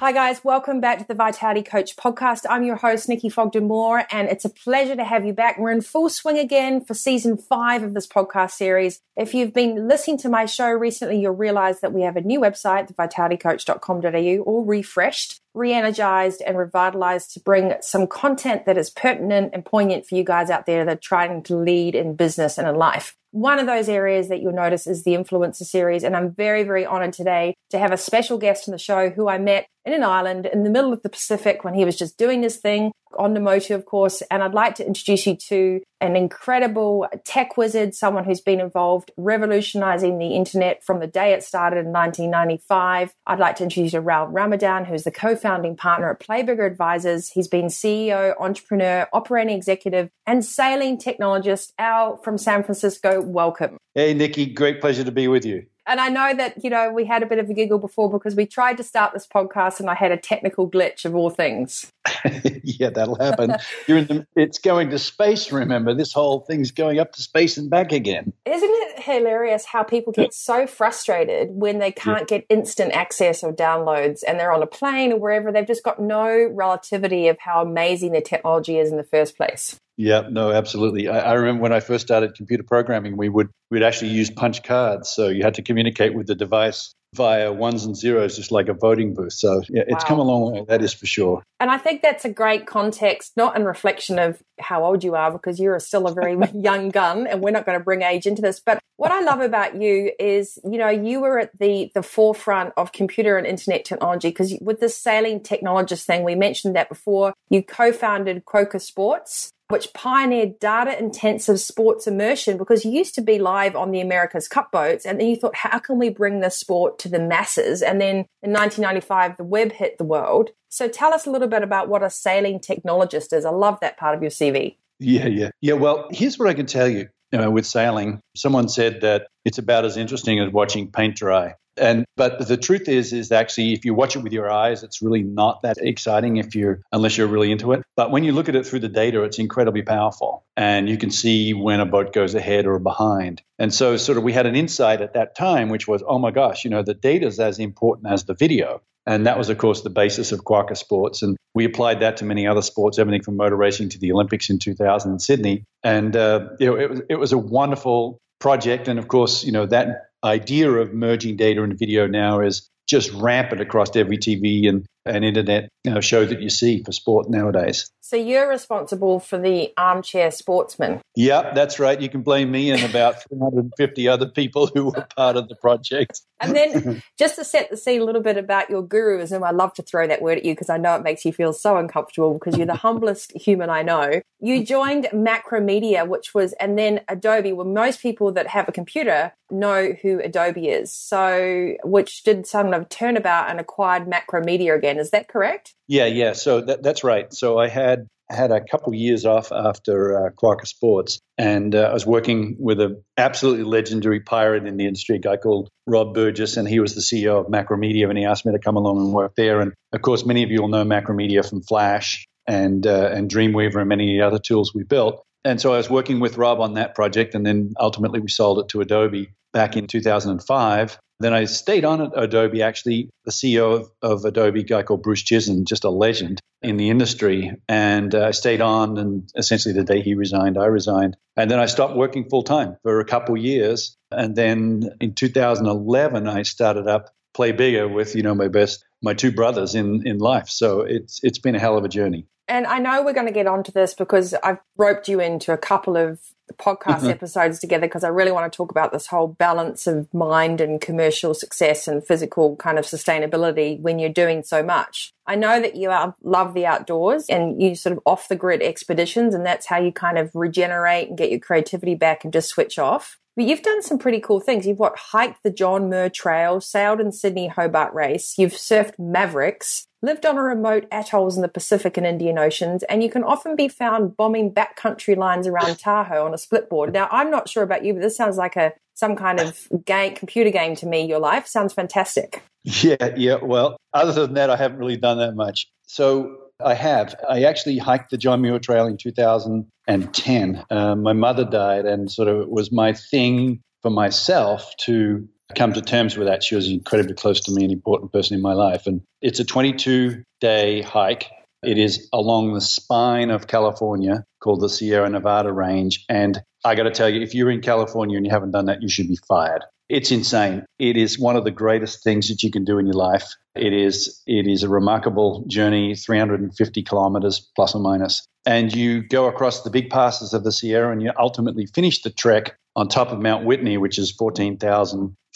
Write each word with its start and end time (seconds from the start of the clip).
Hi, 0.00 0.12
guys. 0.12 0.44
Welcome 0.44 0.80
back 0.80 1.00
to 1.00 1.08
the 1.08 1.14
Vitality 1.14 1.60
Coach 1.60 1.96
podcast. 1.96 2.44
I'm 2.48 2.62
your 2.62 2.76
host, 2.76 3.08
Nikki 3.08 3.28
Fogden 3.28 3.66
Moore, 3.66 4.04
and 4.12 4.28
it's 4.28 4.44
a 4.44 4.48
pleasure 4.48 4.94
to 4.94 5.02
have 5.02 5.26
you 5.26 5.32
back. 5.32 5.58
We're 5.58 5.72
in 5.72 5.80
full 5.80 6.08
swing 6.08 6.38
again 6.38 6.84
for 6.84 6.94
season 6.94 7.36
five 7.36 7.82
of 7.82 7.94
this 7.94 8.06
podcast 8.06 8.52
series. 8.52 9.00
If 9.16 9.34
you've 9.34 9.52
been 9.52 9.88
listening 9.88 10.18
to 10.18 10.28
my 10.28 10.46
show 10.46 10.68
recently, 10.68 11.20
you'll 11.20 11.32
realize 11.34 11.80
that 11.80 11.92
we 11.92 12.02
have 12.02 12.14
a 12.14 12.20
new 12.20 12.38
website, 12.38 12.94
thevitalitycoach.com.au, 12.94 14.42
all 14.44 14.64
refreshed, 14.64 15.40
re 15.58 15.72
energized, 15.72 16.40
and 16.46 16.56
revitalized 16.56 17.32
to 17.32 17.40
bring 17.40 17.74
some 17.80 18.06
content 18.06 18.64
that 18.66 18.78
is 18.78 18.90
pertinent 18.90 19.50
and 19.52 19.64
poignant 19.64 20.06
for 20.06 20.14
you 20.14 20.24
guys 20.24 20.48
out 20.48 20.66
there 20.66 20.84
that 20.84 20.96
are 20.96 21.00
trying 21.00 21.42
to 21.42 21.56
lead 21.56 21.94
in 21.94 22.16
business 22.16 22.56
and 22.56 22.68
in 22.68 22.76
life. 22.76 23.14
One 23.30 23.58
of 23.58 23.66
those 23.66 23.88
areas 23.88 24.28
that 24.28 24.40
you'll 24.40 24.52
notice 24.52 24.86
is 24.86 25.04
the 25.04 25.12
influencer 25.12 25.64
series. 25.64 26.02
And 26.02 26.16
I'm 26.16 26.32
very, 26.32 26.62
very 26.62 26.86
honored 26.86 27.12
today 27.12 27.54
to 27.70 27.78
have 27.78 27.92
a 27.92 27.98
special 27.98 28.38
guest 28.38 28.68
on 28.68 28.72
the 28.72 28.78
show 28.78 29.10
who 29.10 29.28
I 29.28 29.36
met 29.36 29.66
in 29.84 29.92
an 29.92 30.02
island 30.02 30.46
in 30.46 30.62
the 30.62 30.70
middle 30.70 30.92
of 30.92 31.02
the 31.02 31.10
Pacific 31.10 31.62
when 31.62 31.74
he 31.74 31.84
was 31.84 31.96
just 31.96 32.16
doing 32.16 32.42
his 32.42 32.56
thing 32.56 32.90
on 33.16 33.34
the 33.34 33.40
motor, 33.40 33.74
of 33.74 33.84
course. 33.86 34.22
And 34.30 34.42
I'd 34.42 34.54
like 34.54 34.74
to 34.76 34.86
introduce 34.86 35.26
you 35.26 35.36
to 35.36 35.80
an 36.00 36.16
incredible 36.16 37.08
tech 37.24 37.56
wizard, 37.56 37.94
someone 37.94 38.24
who's 38.24 38.40
been 38.40 38.60
involved 38.60 39.10
revolutionizing 39.16 40.18
the 40.18 40.34
internet 40.34 40.84
from 40.84 41.00
the 41.00 41.06
day 41.06 41.32
it 41.32 41.42
started 41.42 41.78
in 41.78 41.92
1995. 41.92 43.12
I'd 43.26 43.38
like 43.38 43.56
to 43.56 43.64
introduce 43.64 43.92
you 43.92 44.00
to 44.00 44.10
Al 44.10 44.26
Ramadan, 44.26 44.84
who's 44.84 45.04
the 45.04 45.10
co-founding 45.10 45.76
partner 45.76 46.10
at 46.10 46.20
Play 46.20 46.42
Bigger 46.42 46.66
Advisors. 46.66 47.30
He's 47.30 47.48
been 47.48 47.66
CEO, 47.66 48.34
entrepreneur, 48.40 49.08
operating 49.12 49.56
executive, 49.56 50.10
and 50.26 50.44
sailing 50.44 50.98
technologist. 50.98 51.72
Al 51.78 52.16
from 52.18 52.38
San 52.38 52.62
Francisco, 52.62 53.20
welcome. 53.20 53.76
Hey, 53.94 54.14
Nikki, 54.14 54.46
great 54.46 54.80
pleasure 54.80 55.04
to 55.04 55.12
be 55.12 55.28
with 55.28 55.44
you. 55.44 55.66
And 55.88 56.00
I 56.00 56.10
know 56.10 56.34
that, 56.34 56.62
you 56.62 56.68
know, 56.68 56.92
we 56.92 57.06
had 57.06 57.22
a 57.22 57.26
bit 57.26 57.38
of 57.38 57.48
a 57.48 57.54
giggle 57.54 57.78
before 57.78 58.10
because 58.10 58.34
we 58.34 58.44
tried 58.44 58.76
to 58.76 58.82
start 58.82 59.14
this 59.14 59.26
podcast 59.26 59.80
and 59.80 59.88
I 59.88 59.94
had 59.94 60.12
a 60.12 60.18
technical 60.18 60.70
glitch 60.70 61.06
of 61.06 61.14
all 61.14 61.30
things. 61.30 61.90
yeah, 62.62 62.90
that'll 62.90 63.18
happen. 63.18 63.56
You're 63.86 63.98
in 63.98 64.06
the, 64.06 64.26
it's 64.36 64.58
going 64.58 64.90
to 64.90 64.98
space, 64.98 65.50
remember? 65.50 65.94
This 65.94 66.12
whole 66.12 66.40
thing's 66.40 66.72
going 66.72 66.98
up 66.98 67.12
to 67.12 67.22
space 67.22 67.56
and 67.56 67.70
back 67.70 67.92
again. 67.92 68.34
Isn't 68.44 68.70
it 68.70 69.02
hilarious 69.02 69.64
how 69.64 69.82
people 69.82 70.12
get 70.12 70.34
so 70.34 70.66
frustrated 70.66 71.48
when 71.52 71.78
they 71.78 71.90
can't 71.90 72.30
yeah. 72.30 72.38
get 72.38 72.46
instant 72.50 72.92
access 72.92 73.42
or 73.42 73.52
downloads 73.52 74.20
and 74.28 74.38
they're 74.38 74.52
on 74.52 74.62
a 74.62 74.66
plane 74.66 75.12
or 75.12 75.18
wherever? 75.18 75.50
They've 75.50 75.66
just 75.66 75.84
got 75.84 75.98
no 75.98 76.50
relativity 76.52 77.28
of 77.28 77.38
how 77.38 77.62
amazing 77.62 78.12
their 78.12 78.20
technology 78.20 78.78
is 78.78 78.90
in 78.90 78.98
the 78.98 79.04
first 79.04 79.38
place. 79.38 79.80
Yeah, 79.98 80.28
no, 80.30 80.52
absolutely. 80.52 81.08
I, 81.08 81.18
I, 81.18 81.32
remember 81.32 81.60
when 81.60 81.72
I 81.72 81.80
first 81.80 82.06
started 82.06 82.36
computer 82.36 82.62
programming, 82.62 83.16
we 83.16 83.28
would 83.28 83.48
we'd 83.68 83.82
actually 83.82 84.10
use 84.10 84.30
punch 84.30 84.62
cards, 84.62 85.08
so 85.08 85.26
you 85.26 85.42
had 85.42 85.54
to 85.54 85.62
communicate 85.62 86.14
with 86.14 86.28
the 86.28 86.36
device 86.36 86.94
via 87.16 87.52
ones 87.52 87.84
and 87.84 87.96
zeros, 87.96 88.36
just 88.36 88.52
like 88.52 88.68
a 88.68 88.74
voting 88.74 89.12
booth. 89.12 89.32
So 89.32 89.60
yeah, 89.68 89.82
it's 89.88 90.04
come 90.04 90.20
a 90.20 90.22
long 90.22 90.52
way. 90.52 90.64
That 90.68 90.84
is 90.84 90.94
for 90.94 91.06
sure. 91.06 91.42
And 91.58 91.68
I 91.68 91.78
think 91.78 92.02
that's 92.02 92.24
a 92.24 92.30
great 92.30 92.64
context, 92.64 93.32
not 93.36 93.56
in 93.56 93.64
reflection 93.64 94.20
of 94.20 94.40
how 94.60 94.84
old 94.84 95.02
you 95.02 95.16
are, 95.16 95.32
because 95.32 95.58
you're 95.58 95.80
still 95.80 96.06
a 96.06 96.14
very 96.14 96.38
young 96.54 96.90
gun, 96.90 97.26
and 97.26 97.42
we're 97.42 97.50
not 97.50 97.66
going 97.66 97.76
to 97.76 97.84
bring 97.84 98.02
age 98.02 98.24
into 98.24 98.40
this. 98.40 98.60
But 98.60 98.78
what 98.98 99.10
I 99.10 99.20
love 99.22 99.40
about 99.40 99.82
you 99.82 100.12
is, 100.20 100.60
you 100.62 100.78
know, 100.78 100.90
you 100.90 101.20
were 101.20 101.40
at 101.40 101.58
the 101.58 101.90
the 101.92 102.04
forefront 102.04 102.72
of 102.76 102.92
computer 102.92 103.36
and 103.36 103.48
internet 103.48 103.84
technology 103.84 104.28
because 104.28 104.56
with 104.60 104.78
the 104.78 104.88
sailing 104.88 105.40
technologist 105.40 106.04
thing, 106.04 106.22
we 106.22 106.36
mentioned 106.36 106.76
that 106.76 106.88
before. 106.88 107.34
You 107.50 107.64
co-founded 107.64 108.44
Quokka 108.44 108.80
Sports 108.80 109.50
which 109.68 109.92
pioneered 109.92 110.58
data 110.58 110.98
intensive 110.98 111.60
sports 111.60 112.06
immersion 112.06 112.56
because 112.56 112.84
you 112.84 112.90
used 112.90 113.14
to 113.14 113.20
be 113.20 113.38
live 113.38 113.76
on 113.76 113.90
the 113.90 114.00
America's 114.00 114.48
Cup 114.48 114.72
boats. 114.72 115.04
And 115.04 115.20
then 115.20 115.28
you 115.28 115.36
thought, 115.36 115.56
how 115.56 115.78
can 115.78 115.98
we 115.98 116.08
bring 116.08 116.40
this 116.40 116.58
sport 116.58 116.98
to 117.00 117.08
the 117.08 117.18
masses? 117.18 117.82
And 117.82 118.00
then 118.00 118.16
in 118.42 118.52
1995, 118.52 119.36
the 119.36 119.44
web 119.44 119.72
hit 119.72 119.98
the 119.98 120.04
world. 120.04 120.50
So 120.70 120.88
tell 120.88 121.12
us 121.12 121.26
a 121.26 121.30
little 121.30 121.48
bit 121.48 121.62
about 121.62 121.88
what 121.88 122.02
a 122.02 122.10
sailing 122.10 122.60
technologist 122.60 123.32
is. 123.32 123.44
I 123.44 123.50
love 123.50 123.78
that 123.80 123.98
part 123.98 124.16
of 124.16 124.22
your 124.22 124.30
CV. 124.30 124.76
Yeah, 124.98 125.26
yeah. 125.26 125.50
Yeah, 125.60 125.74
well, 125.74 126.08
here's 126.10 126.38
what 126.38 126.48
I 126.48 126.54
can 126.54 126.66
tell 126.66 126.88
you. 126.88 127.08
You 127.32 127.38
know, 127.38 127.50
with 127.50 127.66
sailing, 127.66 128.20
someone 128.36 128.68
said 128.68 129.02
that 129.02 129.28
it's 129.44 129.58
about 129.58 129.84
as 129.84 129.96
interesting 129.96 130.40
as 130.40 130.50
watching 130.50 130.90
paint 130.90 131.16
dry. 131.16 131.54
And 131.78 132.04
but 132.16 132.46
the 132.46 132.56
truth 132.56 132.88
is, 132.88 133.12
is 133.12 133.30
actually 133.32 133.72
if 133.72 133.84
you 133.84 133.94
watch 133.94 134.16
it 134.16 134.20
with 134.20 134.32
your 134.32 134.50
eyes, 134.50 134.82
it's 134.82 135.00
really 135.00 135.22
not 135.22 135.62
that 135.62 135.76
exciting 135.78 136.36
if 136.36 136.54
you're 136.54 136.80
unless 136.92 137.16
you're 137.16 137.28
really 137.28 137.52
into 137.52 137.72
it. 137.72 137.82
But 137.96 138.10
when 138.10 138.24
you 138.24 138.32
look 138.32 138.48
at 138.48 138.56
it 138.56 138.66
through 138.66 138.80
the 138.80 138.88
data, 138.88 139.22
it's 139.22 139.38
incredibly 139.38 139.82
powerful, 139.82 140.44
and 140.56 140.88
you 140.88 140.98
can 140.98 141.10
see 141.10 141.54
when 141.54 141.80
a 141.80 141.86
boat 141.86 142.12
goes 142.12 142.34
ahead 142.34 142.66
or 142.66 142.78
behind. 142.78 143.42
And 143.58 143.72
so, 143.72 143.96
sort 143.96 144.18
of, 144.18 144.24
we 144.24 144.32
had 144.32 144.46
an 144.46 144.56
insight 144.56 145.00
at 145.00 145.14
that 145.14 145.36
time, 145.36 145.68
which 145.68 145.86
was, 145.86 146.02
oh 146.06 146.18
my 146.18 146.30
gosh, 146.30 146.64
you 146.64 146.70
know, 146.70 146.82
the 146.82 146.94
data 146.94 147.26
is 147.26 147.40
as 147.40 147.58
important 147.58 148.12
as 148.12 148.24
the 148.24 148.34
video. 148.34 148.82
And 149.08 149.26
that 149.26 149.38
was, 149.38 149.48
of 149.48 149.56
course, 149.56 149.80
the 149.80 149.90
basis 149.90 150.32
of 150.32 150.44
Quokka 150.44 150.76
Sports. 150.76 151.22
And 151.22 151.38
we 151.54 151.64
applied 151.64 152.00
that 152.00 152.18
to 152.18 152.26
many 152.26 152.46
other 152.46 152.60
sports, 152.60 152.98
everything 152.98 153.22
from 153.22 153.38
motor 153.38 153.56
racing 153.56 153.88
to 153.90 153.98
the 153.98 154.12
Olympics 154.12 154.50
in 154.50 154.58
2000 154.58 155.12
in 155.12 155.18
Sydney. 155.18 155.64
And 155.82 156.14
uh, 156.14 156.50
you 156.60 156.66
know, 156.66 156.76
it 156.76 156.90
was 156.90 157.00
it 157.08 157.14
was 157.16 157.32
a 157.32 157.38
wonderful 157.38 158.18
project. 158.38 158.86
And 158.86 158.98
of 158.98 159.08
course, 159.08 159.44
you 159.44 159.52
know 159.52 159.64
that 159.66 160.10
idea 160.22 160.70
of 160.70 160.92
merging 160.92 161.36
data 161.36 161.62
and 161.62 161.78
video 161.78 162.06
now 162.06 162.40
is 162.40 162.68
just 162.86 163.10
rampant 163.12 163.62
across 163.62 163.96
every 163.96 164.18
TV 164.18 164.68
and, 164.68 164.84
and 165.08 165.24
internet 165.24 165.70
know, 165.90 166.00
show 166.00 166.24
that 166.24 166.40
you 166.40 166.50
see 166.50 166.82
for 166.82 166.92
sport 166.92 167.28
nowadays. 167.28 167.90
So 168.00 168.16
you're 168.16 168.48
responsible 168.48 169.20
for 169.20 169.38
the 169.38 169.72
armchair 169.76 170.30
sportsman. 170.30 171.00
Yeah, 171.14 171.52
that's 171.52 171.78
right. 171.78 172.00
You 172.00 172.08
can 172.08 172.22
blame 172.22 172.50
me 172.50 172.70
and 172.70 172.82
about 172.82 173.22
350 173.28 174.08
other 174.08 174.28
people 174.28 174.68
who 174.68 174.86
were 174.86 175.06
part 175.16 175.36
of 175.36 175.48
the 175.48 175.56
project. 175.56 176.20
And 176.40 176.54
then 176.54 177.02
just 177.18 177.36
to 177.36 177.44
set 177.44 177.70
the 177.70 177.76
scene 177.76 178.00
a 178.00 178.04
little 178.04 178.22
bit 178.22 178.36
about 178.36 178.70
your 178.70 178.82
guruism, 178.82 179.46
I 179.46 179.50
love 179.50 179.74
to 179.74 179.82
throw 179.82 180.06
that 180.06 180.22
word 180.22 180.38
at 180.38 180.44
you 180.44 180.52
because 180.52 180.70
I 180.70 180.78
know 180.78 180.94
it 180.94 181.02
makes 181.02 181.24
you 181.24 181.32
feel 181.32 181.52
so 181.52 181.76
uncomfortable 181.76 182.34
because 182.34 182.56
you're 182.56 182.66
the 182.66 182.74
humblest 182.88 183.32
human 183.32 183.70
I 183.70 183.82
know. 183.82 184.20
You 184.40 184.64
joined 184.64 185.08
Macromedia, 185.12 186.06
which 186.06 186.32
was, 186.32 186.52
and 186.54 186.78
then 186.78 187.00
Adobe, 187.08 187.52
where 187.52 187.66
most 187.66 188.00
people 188.00 188.32
that 188.32 188.46
have 188.48 188.68
a 188.68 188.72
computer 188.72 189.32
know 189.50 189.92
who 190.02 190.20
Adobe 190.20 190.68
is. 190.68 190.92
So, 190.92 191.74
which 191.84 192.22
did 192.24 192.46
some 192.46 192.72
of 192.72 192.88
turnabout 192.88 193.50
and 193.50 193.60
acquired 193.60 194.06
Macromedia 194.06 194.76
again. 194.76 194.98
Is 194.98 195.10
that 195.10 195.28
correct? 195.28 195.74
Yeah, 195.86 196.06
yeah. 196.06 196.32
So 196.32 196.60
that, 196.62 196.82
that's 196.82 197.04
right. 197.04 197.32
So 197.32 197.58
I 197.58 197.68
had 197.68 198.06
had 198.30 198.50
a 198.50 198.60
couple 198.62 198.94
years 198.94 199.24
off 199.24 199.52
after 199.52 200.26
uh, 200.26 200.54
Sports, 200.64 201.18
and 201.38 201.74
uh, 201.74 201.88
I 201.90 201.92
was 201.92 202.06
working 202.06 202.56
with 202.58 202.80
an 202.80 203.02
absolutely 203.16 203.64
legendary 203.64 204.20
pirate 204.20 204.66
in 204.66 204.76
the 204.76 204.86
industry, 204.86 205.16
a 205.16 205.18
guy 205.18 205.36
called 205.36 205.70
Rob 205.86 206.14
Burgess, 206.14 206.56
and 206.56 206.68
he 206.68 206.80
was 206.80 206.94
the 206.94 207.00
CEO 207.00 207.40
of 207.40 207.46
Macromedia, 207.46 208.08
and 208.08 208.18
he 208.18 208.24
asked 208.24 208.44
me 208.44 208.52
to 208.52 208.58
come 208.58 208.76
along 208.76 208.98
and 208.98 209.12
work 209.14 209.32
there. 209.36 209.60
And 209.60 209.72
of 209.92 210.02
course, 210.02 210.26
many 210.26 210.42
of 210.42 210.50
you 210.50 210.60
will 210.60 210.68
know 210.68 210.84
Macromedia 210.84 211.48
from 211.48 211.62
Flash 211.62 212.26
and 212.46 212.86
uh, 212.86 213.10
and 213.12 213.30
Dreamweaver 213.30 213.76
and 213.76 213.88
many 213.88 214.20
other 214.20 214.38
tools 214.38 214.74
we 214.74 214.84
built. 214.84 215.22
And 215.44 215.60
so 215.60 215.72
I 215.72 215.76
was 215.76 215.88
working 215.88 216.20
with 216.20 216.36
Rob 216.36 216.60
on 216.60 216.74
that 216.74 216.94
project, 216.94 217.34
and 217.34 217.46
then 217.46 217.72
ultimately 217.78 218.20
we 218.20 218.28
sold 218.28 218.58
it 218.58 218.68
to 218.68 218.80
Adobe 218.80 219.30
back 219.52 219.76
in 219.76 219.86
2005. 219.86 220.98
Then 221.20 221.34
I 221.34 221.46
stayed 221.46 221.84
on 221.84 222.00
at 222.00 222.12
Adobe, 222.14 222.62
actually, 222.62 223.10
the 223.24 223.32
CEO 223.32 223.80
of, 223.80 223.90
of 224.02 224.24
Adobe, 224.24 224.62
guy 224.62 224.84
called 224.84 225.02
Bruce 225.02 225.24
Chizen, 225.24 225.64
just 225.64 225.84
a 225.84 225.90
legend 225.90 226.40
in 226.62 226.76
the 226.76 226.90
industry. 226.90 227.52
And 227.68 228.14
uh, 228.14 228.26
I 228.26 228.30
stayed 228.30 228.60
on, 228.60 228.98
and 228.98 229.28
essentially 229.36 229.74
the 229.74 229.84
day 229.84 230.00
he 230.00 230.14
resigned, 230.14 230.56
I 230.56 230.66
resigned. 230.66 231.16
And 231.36 231.50
then 231.50 231.58
I 231.58 231.66
stopped 231.66 231.96
working 231.96 232.28
full 232.28 232.44
time 232.44 232.76
for 232.82 233.00
a 233.00 233.04
couple 233.04 233.36
years. 233.36 233.96
And 234.12 234.36
then 234.36 234.90
in 235.00 235.14
2011, 235.14 236.28
I 236.28 236.42
started 236.42 236.86
up 236.86 237.10
Play 237.34 237.50
Bigger 237.50 237.88
with, 237.88 238.14
you 238.14 238.22
know, 238.22 238.34
my 238.34 238.48
best, 238.48 238.84
my 239.02 239.14
two 239.14 239.32
brothers 239.32 239.74
in, 239.74 240.06
in 240.06 240.18
life. 240.18 240.48
So 240.48 240.82
it's, 240.82 241.20
it's 241.24 241.38
been 241.38 241.56
a 241.56 241.60
hell 241.60 241.76
of 241.76 241.84
a 241.84 241.88
journey. 241.88 242.26
And 242.48 242.66
I 242.66 242.78
know 242.78 243.04
we're 243.04 243.12
going 243.12 243.26
to 243.26 243.32
get 243.32 243.46
onto 243.46 243.70
this 243.70 243.92
because 243.94 244.34
I've 244.42 244.58
roped 244.76 245.08
you 245.08 245.20
into 245.20 245.52
a 245.52 245.58
couple 245.58 245.96
of 245.96 246.18
podcast 246.54 247.00
mm-hmm. 247.00 247.10
episodes 247.10 247.58
together 247.58 247.86
because 247.86 248.04
I 248.04 248.08
really 248.08 248.32
want 248.32 248.50
to 248.50 248.56
talk 248.56 248.70
about 248.70 248.90
this 248.90 249.06
whole 249.06 249.28
balance 249.28 249.86
of 249.86 250.12
mind 250.14 250.62
and 250.62 250.80
commercial 250.80 251.34
success 251.34 251.86
and 251.86 252.04
physical 252.04 252.56
kind 252.56 252.78
of 252.78 252.86
sustainability 252.86 253.78
when 253.80 253.98
you're 253.98 254.08
doing 254.08 254.42
so 254.42 254.62
much. 254.62 255.12
I 255.26 255.34
know 255.34 255.60
that 255.60 255.76
you 255.76 255.92
love 256.22 256.54
the 256.54 256.64
outdoors 256.64 257.26
and 257.28 257.60
you 257.60 257.74
sort 257.74 257.92
of 257.92 258.02
off 258.06 258.28
the 258.28 258.36
grid 258.36 258.62
expeditions, 258.62 259.34
and 259.34 259.44
that's 259.44 259.66
how 259.66 259.78
you 259.78 259.92
kind 259.92 260.16
of 260.16 260.30
regenerate 260.34 261.08
and 261.08 261.18
get 261.18 261.30
your 261.30 261.40
creativity 261.40 261.94
back 261.94 262.24
and 262.24 262.32
just 262.32 262.48
switch 262.48 262.78
off. 262.78 263.18
But 263.36 263.44
you've 263.44 263.62
done 263.62 263.82
some 263.82 263.98
pretty 263.98 264.20
cool 264.20 264.40
things. 264.40 264.66
You've 264.66 264.78
what 264.78 264.98
hiked 264.98 265.42
the 265.44 265.50
John 265.50 265.90
Muir 265.90 266.08
Trail, 266.08 266.60
sailed 266.60 266.98
in 266.98 267.12
Sydney 267.12 267.48
Hobart 267.48 267.92
Race, 267.92 268.34
you've 268.38 268.54
surfed 268.54 268.98
Mavericks, 268.98 269.86
lived 270.02 270.24
on 270.24 270.36
a 270.36 270.42
remote 270.42 270.86
atolls 270.92 271.36
in 271.36 271.42
the 271.42 271.48
Pacific 271.48 271.96
and 271.96 272.06
Indian 272.06 272.38
Oceans, 272.38 272.82
and 272.84 273.02
you 273.02 273.10
can 273.10 273.24
often 273.24 273.56
be 273.56 273.68
found 273.68 274.16
bombing 274.16 274.52
backcountry 274.52 275.16
lines 275.16 275.46
around 275.46 275.78
Tahoe 275.78 276.24
on 276.24 276.34
a 276.34 276.36
splitboard. 276.36 276.92
Now, 276.92 277.08
I'm 277.10 277.30
not 277.30 277.48
sure 277.48 277.62
about 277.62 277.84
you, 277.84 277.94
but 277.94 278.02
this 278.02 278.16
sounds 278.16 278.36
like 278.36 278.56
a 278.56 278.72
some 278.94 279.14
kind 279.14 279.40
of 279.40 279.68
game, 279.84 280.14
computer 280.14 280.50
game 280.50 280.74
to 280.76 280.86
me. 280.86 281.06
Your 281.06 281.20
life 281.20 281.46
sounds 281.46 281.72
fantastic. 281.72 282.42
Yeah, 282.64 283.14
yeah. 283.16 283.36
Well, 283.40 283.76
other 283.94 284.12
than 284.12 284.34
that, 284.34 284.50
I 284.50 284.56
haven't 284.56 284.78
really 284.78 284.96
done 284.96 285.18
that 285.18 285.34
much. 285.34 285.68
So 285.86 286.36
I 286.62 286.74
have. 286.74 287.14
I 287.28 287.44
actually 287.44 287.78
hiked 287.78 288.10
the 288.10 288.18
John 288.18 288.42
Muir 288.42 288.58
Trail 288.58 288.86
in 288.86 288.96
2010. 288.96 290.64
Uh, 290.70 290.96
my 290.96 291.12
mother 291.12 291.44
died, 291.44 291.86
and 291.86 292.10
sort 292.10 292.28
of 292.28 292.40
it 292.40 292.50
was 292.50 292.72
my 292.72 292.92
thing 292.92 293.60
for 293.82 293.90
myself 293.90 294.74
to 294.80 295.28
come 295.56 295.72
to 295.72 295.82
terms 295.82 296.16
with 296.16 296.28
that. 296.28 296.42
She 296.42 296.54
was 296.54 296.68
incredibly 296.68 297.14
close 297.14 297.40
to 297.42 297.52
me, 297.52 297.64
an 297.64 297.70
important 297.70 298.12
person 298.12 298.34
in 298.34 298.42
my 298.42 298.52
life. 298.52 298.86
And 298.86 299.02
it's 299.22 299.40
a 299.40 299.44
22 299.44 300.22
day 300.40 300.82
hike. 300.82 301.30
It 301.62 301.78
is 301.78 302.08
along 302.12 302.54
the 302.54 302.60
spine 302.60 303.30
of 303.30 303.46
California 303.46 304.24
called 304.40 304.60
the 304.60 304.68
Sierra 304.68 305.08
Nevada 305.10 305.52
Range. 305.52 306.04
And 306.08 306.40
I 306.64 306.74
got 306.74 306.84
to 306.84 306.90
tell 306.90 307.08
you, 307.08 307.20
if 307.22 307.34
you're 307.34 307.50
in 307.50 307.60
California 307.60 308.16
and 308.16 308.24
you 308.24 308.30
haven't 308.30 308.52
done 308.52 308.66
that, 308.66 308.82
you 308.82 308.88
should 308.88 309.08
be 309.08 309.18
fired. 309.26 309.64
It's 309.88 310.12
insane. 310.12 310.66
It 310.78 310.96
is 310.96 311.18
one 311.18 311.36
of 311.36 311.44
the 311.44 311.50
greatest 311.50 312.04
things 312.04 312.28
that 312.28 312.42
you 312.42 312.50
can 312.50 312.64
do 312.64 312.78
in 312.78 312.86
your 312.86 312.94
life. 312.94 313.24
It 313.54 313.72
is 313.72 314.22
it 314.26 314.46
is 314.46 314.62
a 314.62 314.68
remarkable 314.68 315.44
journey, 315.48 315.94
350 315.94 316.82
kilometers 316.82 317.50
plus 317.56 317.74
or 317.74 317.80
minus. 317.80 318.26
And 318.44 318.74
you 318.74 319.02
go 319.02 319.26
across 319.26 319.62
the 319.62 319.70
big 319.70 319.90
passes 319.90 320.34
of 320.34 320.44
the 320.44 320.52
Sierra 320.52 320.92
and 320.92 321.02
you 321.02 321.10
ultimately 321.18 321.66
finish 321.66 322.02
the 322.02 322.10
trek 322.10 322.56
on 322.76 322.88
top 322.88 323.10
of 323.10 323.20
Mount 323.20 323.44
Whitney, 323.44 323.78
which 323.78 323.98
is 323.98 324.12